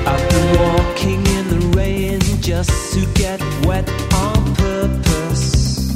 I've 0.07 0.29
been 0.29 0.59
walking 0.59 1.27
in 1.37 1.47
the 1.49 1.77
rain 1.77 2.19
just 2.41 2.93
to 2.93 3.05
get 3.13 3.39
wet 3.65 3.87
on 4.13 4.55
purpose. 4.55 5.91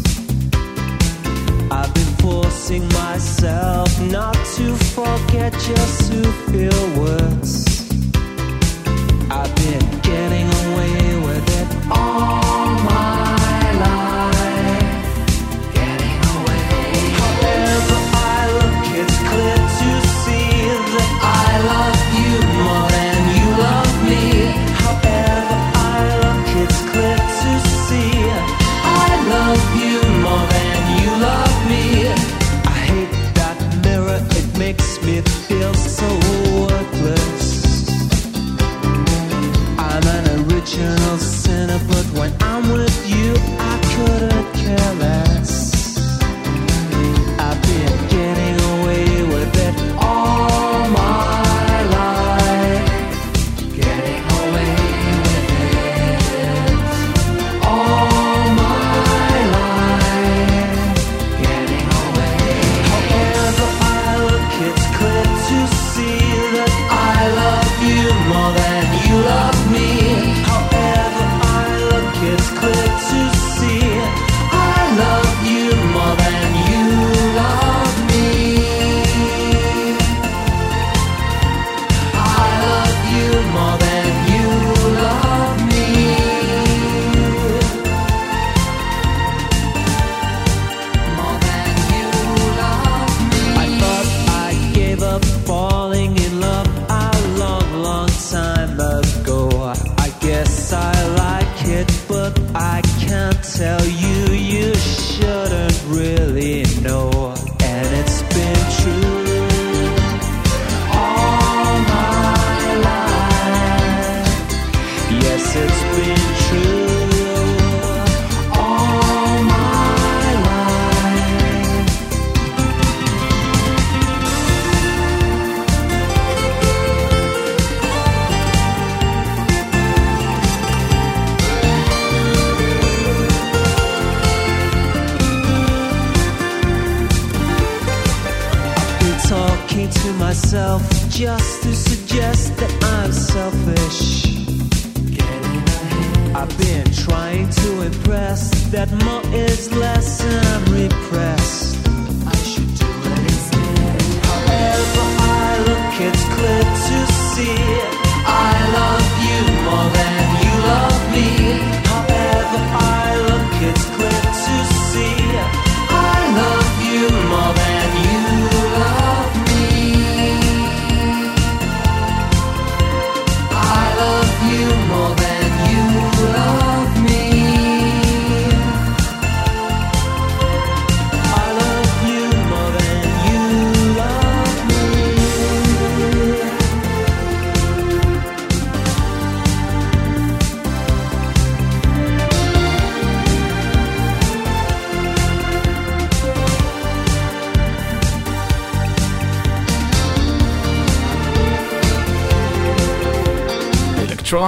I've 1.71 1.91
been 1.95 2.13
forcing 2.21 2.87
myself 2.89 3.99
not 4.01 4.35
to 4.57 4.75
forget 4.93 5.53
just 5.53 6.11
to 6.11 6.21
feel 6.51 7.01
worse. 7.01 7.65
I've 9.31 9.55
been 9.55 10.01
getting 10.01 10.47
away 10.65 11.12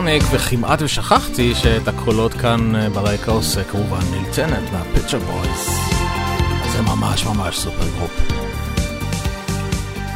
Electronic, 0.07 0.23
וכמעט 0.33 0.81
ושכחתי 0.81 1.55
שאת 1.55 1.87
הקולות 1.87 2.33
כאן 2.33 2.75
אה, 2.75 2.89
ברקע 2.89 3.31
עושה 3.31 3.63
כמובן 3.63 3.99
ניל 4.11 4.37
טננט 4.37 4.71
מה 4.71 4.82
Pet 4.82 4.98
Shop 4.98 5.19
Boys. 5.19 5.69
זה 6.71 6.81
ממש 6.81 7.25
ממש 7.25 7.59
super 7.59 7.87
group. 7.97 8.11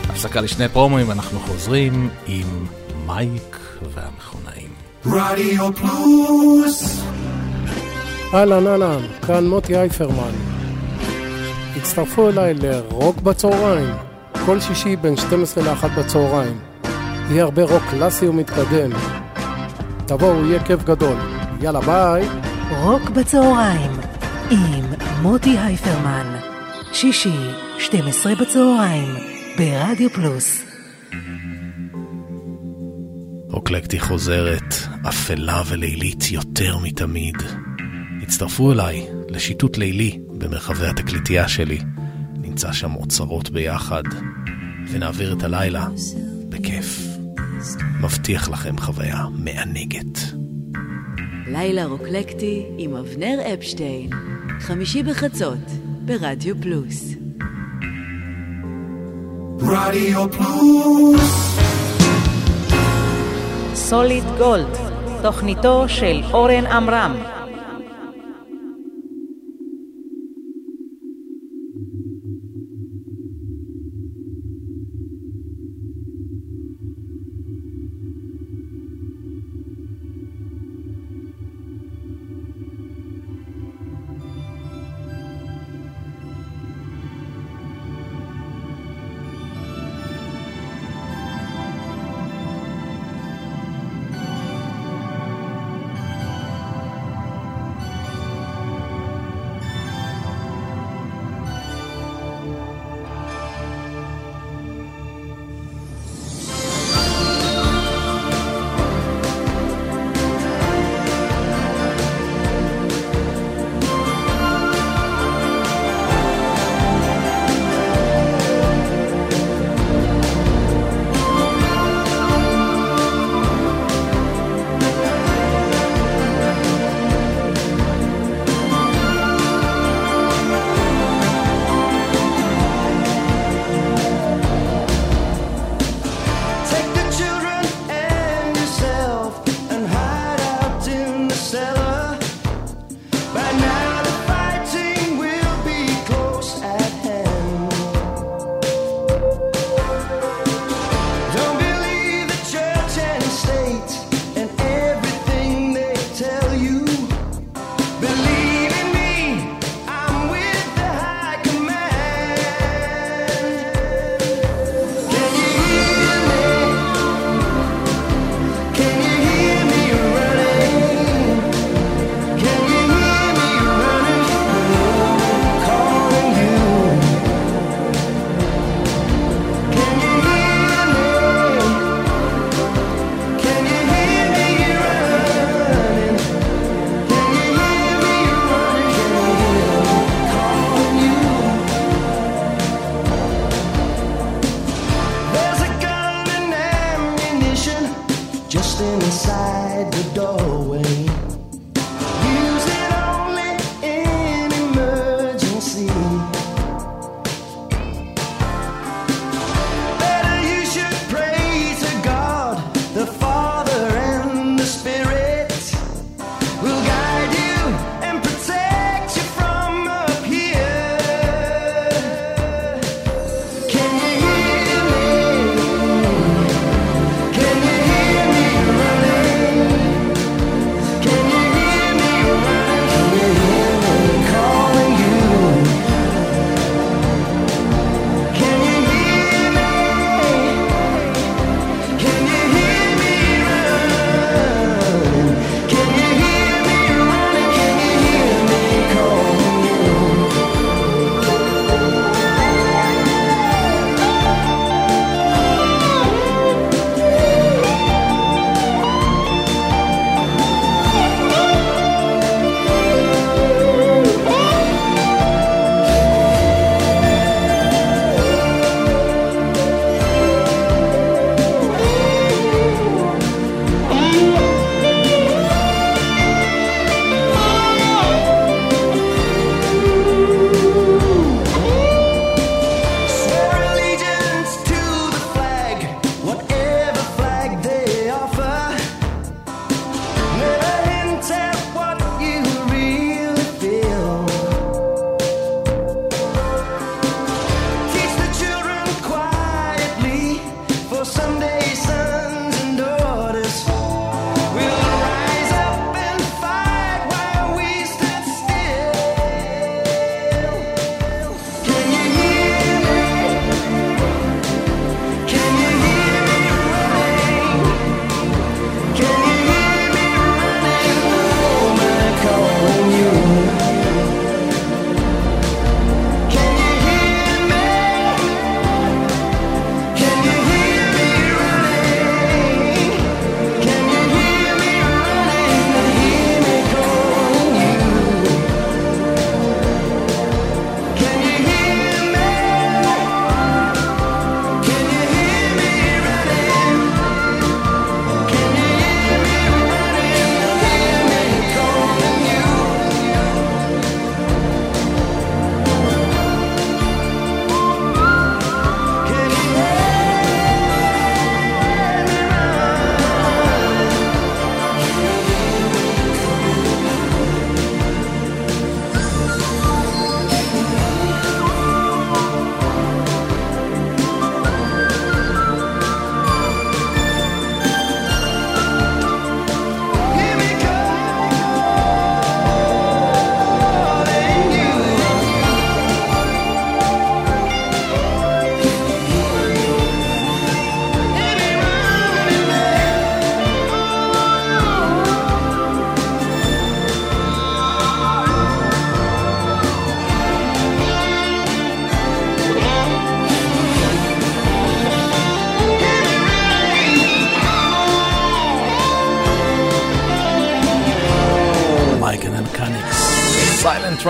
הפסקה 0.10 0.42
לשני 0.42 0.70
פרומואים, 0.70 1.12
אנחנו 1.12 1.40
חוזרים 1.40 2.10
עם 2.28 2.66
מייק 3.06 3.58
והמכונאים. 3.94 4.70
רדיו 5.06 5.74
פלוס 5.74 7.02
אהלן 8.34 8.68
אהלן, 8.68 9.02
כאן 9.28 9.48
מוטי 9.48 9.78
אייפרמן. 9.78 10.34
הצטרפו 11.76 12.30
אליי 12.30 12.54
לרוק 12.54 13.22
בצהריים, 13.22 13.94
כל 14.46 14.60
שישי 14.60 14.96
בין 14.96 15.18
12 15.18 15.64
ל-1 15.64 15.88
בצהריים. 16.00 16.60
יהיה 17.30 17.44
הרבה 17.44 17.64
רוק 17.64 17.84
קלאסי 17.90 18.28
ומתקדם. 18.28 19.19
תבואו, 20.10 20.46
יהיה 20.46 20.64
כיף 20.64 20.84
גדול. 20.84 21.18
יאללה 21.62 21.82
ביי. 21.82 22.28
רוק 22.70 23.10
בצהריים 23.10 23.92
עם 24.52 24.86
מוטי 25.22 25.58
אייפרמן. 25.58 26.36
שישי, 26.94 27.36
12 27.80 28.36
בצהריים, 28.36 29.16
ברדיו 29.58 30.10
פלוס. 30.10 30.64
רוקלקטי 33.50 34.00
חוזרת, 34.00 34.74
אפלה 35.10 35.62
ולילית 35.66 36.32
יותר 36.32 36.78
מתמיד. 36.78 37.38
הצטרפו 38.22 38.72
אליי 38.72 39.08
לשיטוט 39.28 39.78
לילי 39.78 40.20
במרחבי 40.28 40.88
התקליטייה 40.88 41.48
שלי. 41.48 41.80
נמצא 42.38 42.72
שם 42.72 42.96
אוצרות 42.96 43.50
ביחד, 43.50 44.04
ונעביר 44.92 45.34
את 45.34 45.44
הלילה 45.44 45.88
בכיף. 46.50 47.09
מבטיח 48.02 48.50
לכם 48.50 48.78
חוויה 48.78 49.26
מענגת. 49.34 50.20
לילה 51.48 51.86
רוקלקטי 51.86 52.66
עם 52.78 52.96
אבנר 52.96 53.40
אפשטיין, 53.54 54.10
חמישי 54.60 55.04
בחצות, 55.04 55.66
ברדיו 56.06 56.62
פלוס. 56.62 57.14
רדיו 59.60 60.32
פלוס 60.32 61.60
סוליד 63.90 64.24
גולד, 64.38 64.78
תוכניתו 65.22 65.86
של 65.88 66.22
אורן 66.34 66.66
עמרם. 66.66 67.39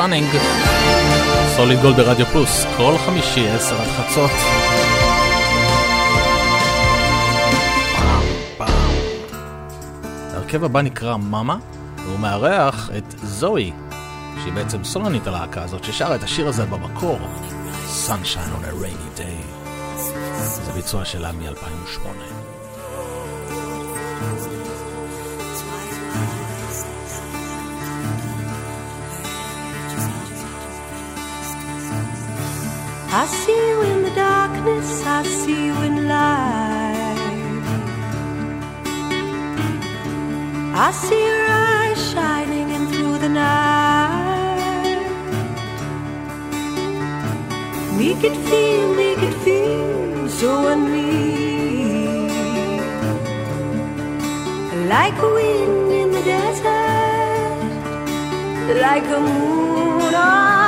running. 0.10 0.38
סוליד 1.56 1.82
גולד 1.82 1.96
ברדיו 1.96 2.26
פלוס, 2.26 2.66
כל 2.78 2.98
חמישי, 3.06 3.50
עשר 3.50 3.76
עד 3.82 3.88
חצות. 3.88 4.32
הרכב 10.34 10.64
הבא 10.64 10.82
נקרא 10.82 11.18
מאמה, 11.18 11.58
והוא 12.06 12.20
מארח 12.20 12.90
את 12.98 13.16
זוהי, 13.24 13.72
שהיא 14.42 14.54
בעצם 14.54 14.84
סולנית 14.84 15.28
הלהקה 15.28 15.64
הזאת, 15.64 15.84
ששרה 15.84 16.16
את 16.16 16.24
השיר 16.24 16.48
הזה 16.48 16.66
במקור, 16.66 17.20
Sunshine 18.08 18.38
on 18.38 18.66
a 18.66 18.84
Rainy 18.84 19.20
Day. 19.20 19.46
זה 20.38 20.72
ביצוע 20.72 21.06
שלה 21.06 21.32
מ-2008. 21.32 22.39
I 33.12 33.26
see 33.26 33.70
you 33.70 33.82
in 33.82 34.04
the 34.04 34.12
darkness, 34.12 35.04
I 35.04 35.24
see 35.24 35.66
you 35.66 35.74
in 35.82 36.08
light. 36.08 37.18
I 40.76 40.92
see 40.92 41.26
your 41.26 41.46
eyes 41.48 42.12
shining 42.12 42.70
in 42.70 42.86
through 42.88 43.18
the 43.18 43.30
night. 43.30 45.00
We 47.98 48.14
can 48.22 48.36
feel, 48.48 48.96
we 48.96 49.16
can 49.16 49.34
feel, 49.44 50.30
so 50.30 50.68
and 50.68 50.84
me. 50.94 51.10
Like 54.88 55.18
a 55.18 55.30
wind 55.34 55.92
in 55.92 56.12
the 56.12 56.22
desert, 56.22 57.60
like 58.80 59.08
a 59.18 59.20
moon 59.20 60.14
on. 60.14 60.59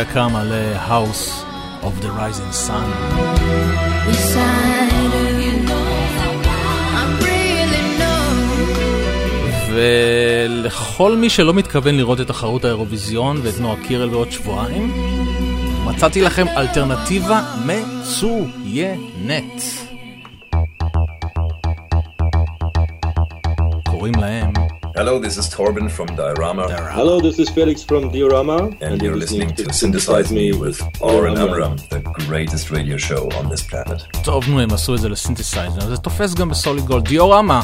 יודע 0.00 0.12
כמה 0.12 0.44
ל-House 0.44 1.44
of 1.82 2.04
the 2.04 2.08
Rising 2.08 2.52
Sun. 2.68 2.88
ולכל 9.74 11.16
מי 11.16 11.30
שלא 11.30 11.54
מתכוון 11.54 11.94
לראות 11.96 12.20
את 12.20 12.26
תחרות 12.26 12.64
האירוויזיון 12.64 13.40
ואת 13.42 13.60
נועה 13.60 13.76
קירל 13.86 14.08
בעוד 14.08 14.32
שבועיים, 14.32 14.92
מצאתי 15.84 16.22
לכם 16.22 16.46
אלטרנטיבה 16.48 17.42
מצוינת. 17.66 18.30
Hello, 25.00 25.18
this 25.18 25.38
is 25.38 25.46
Torben 25.48 25.88
from 25.90 26.08
Diorama. 26.14 26.64
Hello, 26.98 27.20
this 27.26 27.38
is 27.38 27.48
Felix 27.48 27.82
from 27.82 28.02
Diorama. 28.12 28.58
And, 28.82 29.00
you're 29.00 29.16
listening 29.16 29.50
to 29.54 29.72
Synthesize 29.72 30.30
Me 30.30 30.52
with 30.52 30.78
Oren 31.00 31.38
Amram, 31.38 31.76
the 31.88 32.00
greatest 32.28 32.70
radio 32.70 32.98
show 32.98 33.22
on 33.38 33.48
this 33.48 33.62
planet. 33.62 34.02
טוב, 34.24 34.48
נו, 34.48 34.60
הם 34.60 34.72
עשו 34.72 34.94
את 34.94 35.00
זה 35.00 35.08
לסינתסייזר, 35.08 35.80
זה 35.80 35.96
תופס 35.96 36.34
גם 36.34 36.48
בסוליד 36.48 36.84
גולד. 36.84 37.04
דיורמה! 37.04 37.62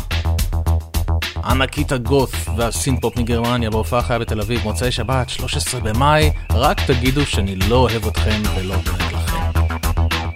ענקית 1.45 1.93
הגות' 1.93 2.31
והסינת'פופ 2.57 3.17
מגרמניה 3.17 3.71
בהופעה 3.71 4.03
חיה 4.03 4.19
בתל 4.19 4.41
אביב, 4.41 4.61
מוצאי 4.65 4.93
שבת, 4.93 5.29
13 5.29 5.81
במאי, 5.81 6.31
רק 6.51 6.81
תגידו 6.81 7.27
שאני 7.27 7.57
לא 7.57 7.77
אוהב 7.77 8.07
אתכם 8.07 8.43
ולא 8.57 8.77
דואג 8.85 9.13
לכם. 9.13 9.61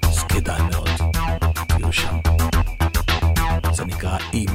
אז 0.03 0.23
כדאי 0.23 0.63
מאוד, 0.71 0.89
תהיו 1.69 1.93
שם. 1.93 2.17
זה 3.73 3.85
נקרא 3.85 4.19
E 4.19 4.51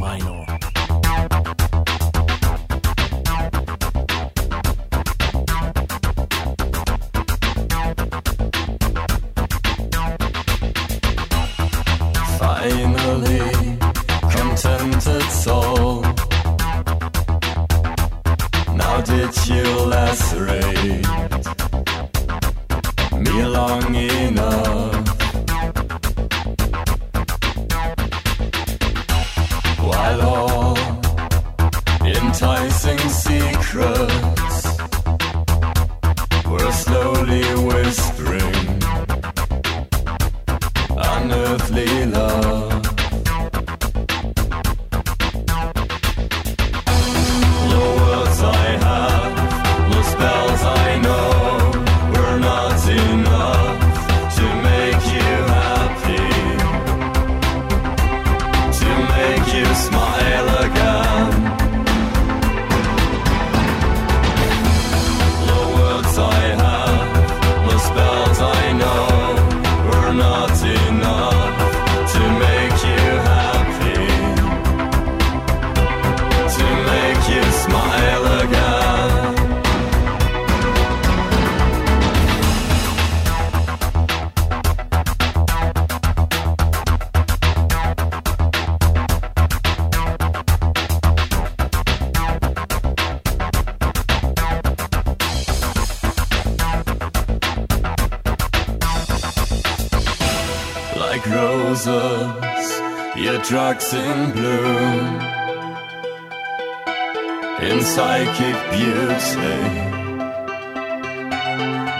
psychic 107.86 108.58
beauty, 108.72 109.62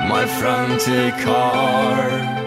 my 0.10 0.26
frantic 0.40 1.14
heart. 1.24 2.45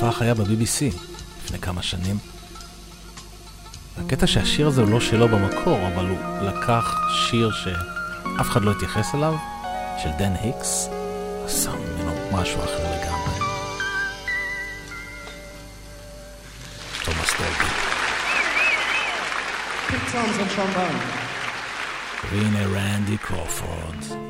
בהופעה 0.00 0.12
חיה 0.12 0.34
ב-BBC 0.34 0.96
לפני 1.44 1.58
כמה 1.58 1.82
שנים. 1.82 2.18
הקטע 3.98 4.26
שהשיר 4.26 4.66
הזה 4.66 4.82
הוא 4.82 4.90
לא 4.90 5.00
שלו 5.00 5.28
במקור, 5.28 5.78
אבל 5.94 6.08
הוא 6.08 6.18
לקח 6.42 6.96
שיר 7.10 7.50
שאף 7.52 8.50
אחד 8.50 8.62
לא 8.62 8.70
התייחס 8.70 9.14
אליו, 9.14 9.34
של 10.02 10.08
דן 10.18 10.32
היקס, 10.40 10.88
עשה 11.44 11.70
ממנו 11.70 12.12
משהו 12.32 12.64
אחר 12.64 12.82
לגמרי. 12.82 13.40
תומאס 17.04 17.34
דולבי. 17.38 17.70
והנה 22.30 22.66
רנדי 22.66 23.18
קרופורד 23.18 24.25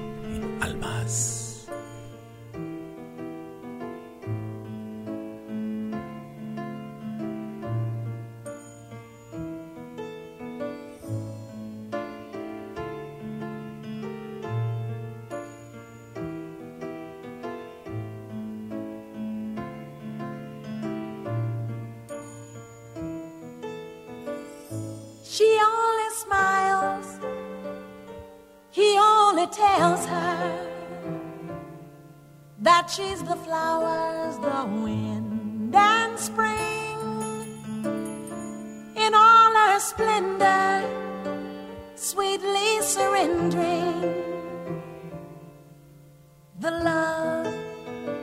the 46.66 46.72
love 46.72 47.46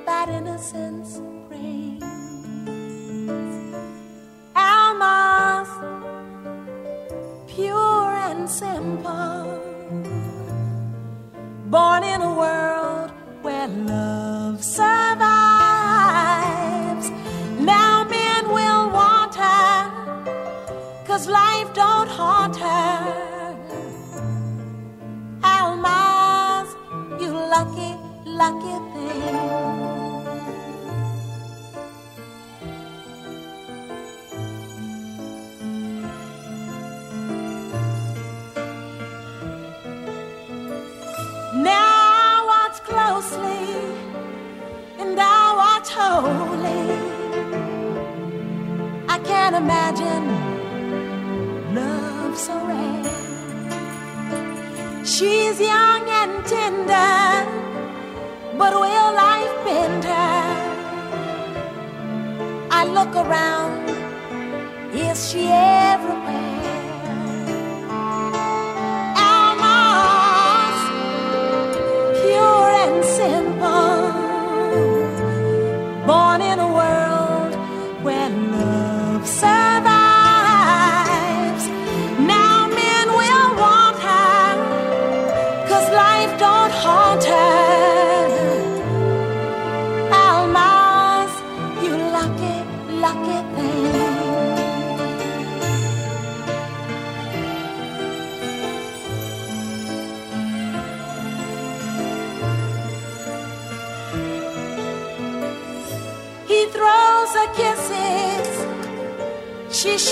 that 0.05 0.27
innocence 0.27 1.21
brings. 1.47 2.03
Alma's 4.53 5.71
pure 7.47 8.09
and 8.27 8.49
simple. 8.49 9.45
Born 11.67 12.03
in 12.03 12.12
I 49.53 49.55
can't 49.55 49.65
imagine 49.65 50.25
love 51.75 52.35
so 52.35 52.55
rare. 52.65 53.03
She's 55.05 55.59
young 55.59 56.09
and 56.09 56.45
tender, 56.45 57.45
but 58.57 58.73
will 58.73 59.13
life 59.13 59.55
bend 59.63 60.05
her? 60.05 60.43
I 62.71 62.85
look 62.85 63.15
around, 63.15 63.89
is 64.91 65.29
she 65.29 65.41
everywhere? 65.41 65.72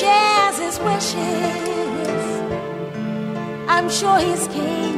Shares 0.01 0.57
his 0.65 0.77
wishes. 0.89 2.23
I'm 3.73 3.87
sure 3.97 4.17
he's 4.27 4.45
king, 4.57 4.95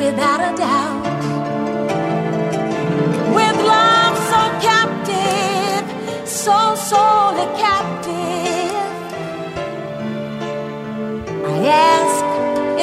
without 0.00 0.40
a 0.50 0.52
doubt. 0.66 1.22
With 3.36 3.56
love 3.74 4.16
so 4.32 4.42
captive, 4.68 5.84
so 6.42 6.58
sorely 6.90 7.48
captive, 7.64 8.94
I 11.52 11.56
ask 11.92 12.24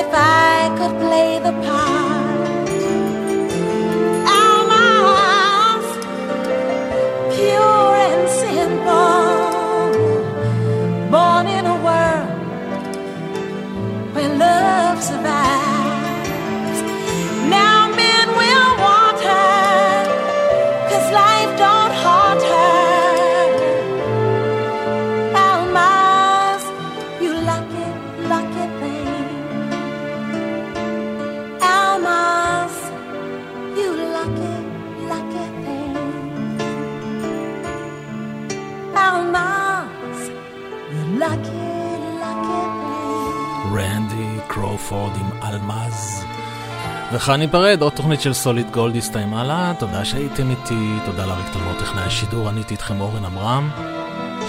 if 0.02 0.10
I 0.14 0.56
could 0.78 0.96
play 1.06 1.40
the 1.48 1.54
part. 1.66 1.91
וכאן 47.14 47.40
ניפרד, 47.40 47.82
עוד 47.82 47.94
תוכנית 47.94 48.22
של 48.22 48.34
סוליד 48.34 48.72
גולד 48.72 48.96
הסתיימה 48.96 49.44
לה, 49.44 49.74
תודה 49.80 50.06
שהייתם 50.06 50.50
איתי, 50.50 50.96
תודה 51.06 51.26
לאריק 51.26 51.46
תלמוד 51.54 51.76
טכנאי 51.80 52.04
השידור, 52.04 52.50
אני 52.50 52.60
איתי 52.60 52.74
איתכם 52.74 53.02
אורן 53.02 53.26
עמרם. 53.26 53.70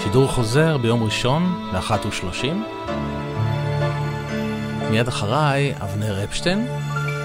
שידור 0.03 0.27
חוזר 0.27 0.77
ביום 0.77 1.03
ראשון, 1.03 1.71
ב-13:30. 1.73 2.45
מיד 4.91 5.07
אחריי, 5.07 5.73
אבנר 5.81 6.23
אפשטיין, 6.23 6.67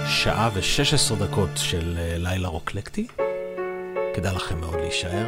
שעה 0.07 0.49
ו-16 0.53 1.15
דקות 1.15 1.49
של 1.55 1.97
אה, 1.97 2.15
לילה 2.17 2.47
רוקלקטי. 2.47 3.07
כדאי 4.15 4.35
לכם 4.35 4.59
מאוד 4.59 4.75
להישאר. 4.75 5.25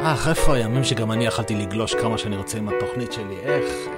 אה, 0.00 0.14
איפה 0.28 0.54
הימים 0.54 0.84
שגם 0.84 1.12
אני 1.12 1.26
יכלתי 1.26 1.54
לגלוש 1.54 1.94
כמה 1.94 2.18
שאני 2.18 2.36
רוצה 2.36 2.58
עם 2.58 2.68
התוכנית 2.68 3.12
שלי, 3.12 3.36
איך. 3.44 3.97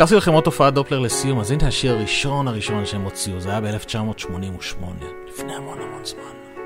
הבטחתי 0.00 0.16
לכם 0.16 0.32
עוד 0.32 0.44
תופעת 0.44 0.74
דופלר 0.74 0.98
לסיום, 0.98 1.40
אז 1.40 1.50
הנה 1.50 1.68
השיר 1.68 1.92
הראשון 1.92 2.48
הראשון 2.48 2.86
שהם 2.86 3.02
הוציאו, 3.02 3.40
זה 3.40 3.50
היה 3.50 3.60
ב-1988, 3.60 4.84
לפני 5.28 5.54
המון 5.54 5.78
המון 5.80 6.04
זמן. 6.04 6.62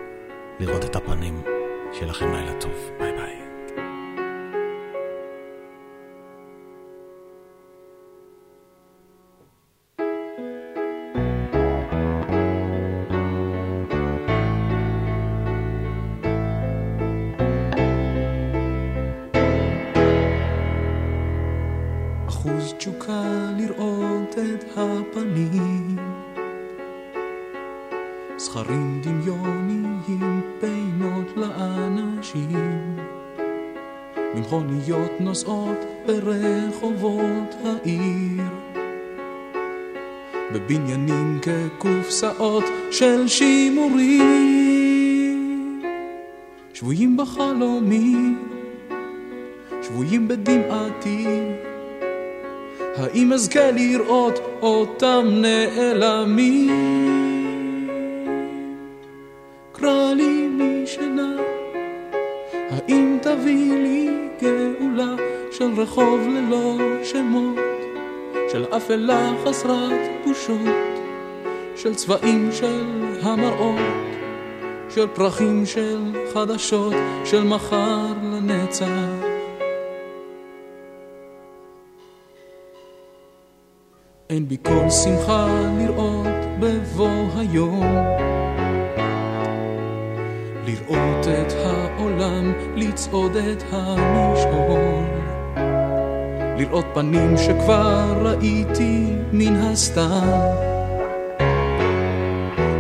לראות 0.61 0.85
את 0.85 0.97
הפנים, 0.97 1.43
שיהיה 1.93 2.07
לכם 2.07 2.33
לילה 2.33 2.53
טוב, 2.61 2.73
ביי 2.99 3.13
ביי. 3.13 3.44
ברחובות 36.07 37.55
העיר. 37.65 38.43
בבניינים 40.53 41.39
כקופסאות 41.43 42.65
של 42.91 43.29
שימורים. 43.29 44.65
שבויים 46.75 47.17
בחלומים, 47.17 48.49
שבויים 49.83 50.29
בדמעתי. 50.29 51.27
האם 52.97 53.33
אזכה 53.33 53.71
לראות 53.71 54.39
אותם 54.63 55.27
נעלמים? 55.27 57.24
רחוב 65.85 66.21
ללא 66.29 66.77
שמות, 67.03 67.59
של 68.53 68.65
אפלה 68.77 69.33
חסרת 69.45 70.01
בושות, 70.25 70.59
של 71.77 71.95
צבעים 71.95 72.51
של 72.53 72.85
המראות, 73.23 74.15
של 74.89 75.07
פרחים 75.07 75.67
של 75.67 76.13
חדשות, 76.35 76.95
של 77.25 77.45
מחר 77.45 78.13
לנצח. 78.23 78.87
אין 84.31 84.49
בי 84.49 84.57
כל 84.63 84.91
שמחה 84.91 85.47
לראות 85.79 86.45
בבוא 86.61 87.27
היום. 87.37 87.85
לראות 90.67 91.27
את 91.27 91.53
העולם, 91.53 92.53
לצעוד 92.77 93.37
את 93.37 93.63
המשעול. 93.73 95.14
לראות 96.57 96.85
פנים 96.95 97.35
שכבר 97.39 98.15
ראיתי 98.23 99.07
מן 99.33 99.57
הסתם. 99.57 100.29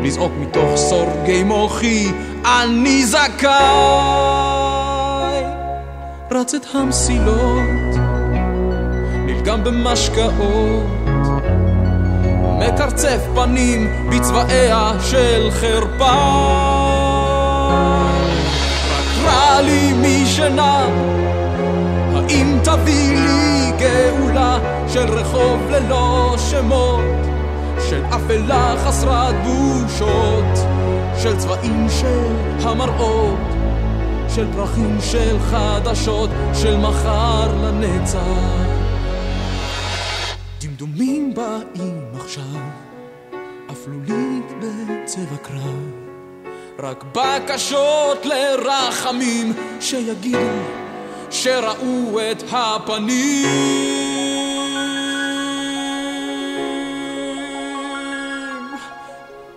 לזעוק 0.03 0.33
מתוך 0.41 0.77
סורגי 0.77 1.43
מוחי, 1.43 2.13
אני 2.45 3.07
זכאי. 3.07 3.55
רץ 6.31 6.55
את 6.55 6.67
המסילות, 6.75 7.95
נלגם 9.27 9.65
במשקאות. 9.65 10.85
מקרצף 12.59 13.21
פנים 13.35 13.91
בצבעיה 14.11 14.93
של 15.01 15.51
חרפה. 15.51 16.15
רק 18.91 19.25
רע 19.25 19.61
לי 19.63 19.93
משנה, 19.93 20.87
האם 22.29 22.59
תביא 22.65 23.17
לי 23.17 23.73
גאולה 23.79 24.59
של 24.89 25.11
רחוב 25.11 25.71
ללא 25.71 26.35
שמות, 26.51 27.05
של 27.89 28.03
אפלה 28.05 28.75
חסרת 28.85 29.35
בושות, 29.45 30.67
של 31.23 31.37
צבעים 31.37 31.87
של 32.01 32.69
המראות, 32.69 33.39
של 34.29 34.47
פרחים 34.53 34.97
של 35.01 35.39
חדשות, 35.39 36.31
של 36.55 36.77
מחר 36.77 37.55
לנצח. 37.63 38.19
דמדומים 40.61 41.35
באים 41.35 42.01
עכשיו, 42.21 42.61
אפלולית 43.73 44.53
בצבע 44.61 45.37
קרב, 45.43 45.91
רק 46.79 47.05
בקשות 47.13 48.27
לרחמים 48.27 49.53
שיגידו 49.81 50.84
שראו 51.45 52.21
את 52.31 52.45
הפנים. 52.53 53.47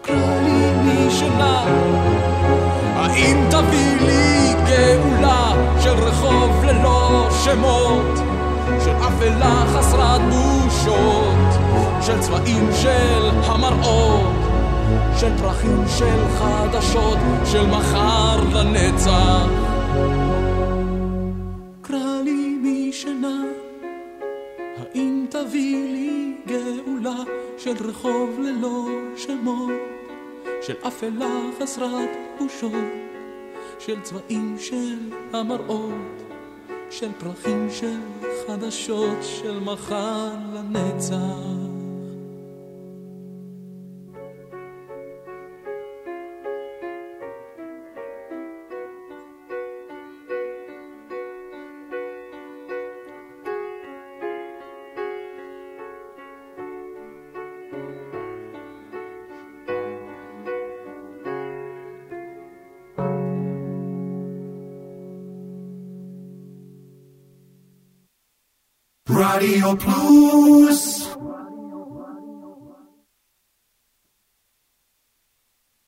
קרא 0.02 0.42
לי 0.44 0.72
משנה, 0.84 1.64
האם 2.96 3.38
תביא 3.50 3.96
לי 4.02 4.54
גאולה 4.68 5.54
של 5.84 5.90
רחוב 5.90 6.64
ללא 6.66 7.30
שמות? 7.44 8.20
של 8.84 8.96
אפלה 9.08 9.64
חסרת 9.68 10.22
בושות, 10.22 11.62
של 12.02 12.20
צבעים 12.20 12.70
של 12.82 13.30
המראות, 13.44 14.36
של 15.20 15.38
פרחים 15.38 15.84
של 15.98 16.20
חדשות, 16.40 17.18
של 17.46 17.66
מחר 17.66 18.44
לנצח. 18.54 19.48
תביא 25.50 25.92
לי 25.92 26.36
גאולה 26.48 27.24
של 27.58 27.76
רחוב 27.80 28.40
ללא 28.40 28.88
שמות, 29.16 29.72
של 30.62 30.74
אפלה 30.88 31.42
חסרת 31.60 32.10
בושות, 32.40 32.72
של 33.80 34.02
צבעים 34.02 34.56
של 34.60 34.98
המראות. 35.34 36.18
של 36.90 37.12
פרחים 37.20 37.68
של 37.72 38.00
חדשות 38.48 39.18
של 39.22 39.60
מחר 39.60 40.30
לנצח. 40.54 41.67
רדיו 69.18 69.74
פלוס 69.80 71.07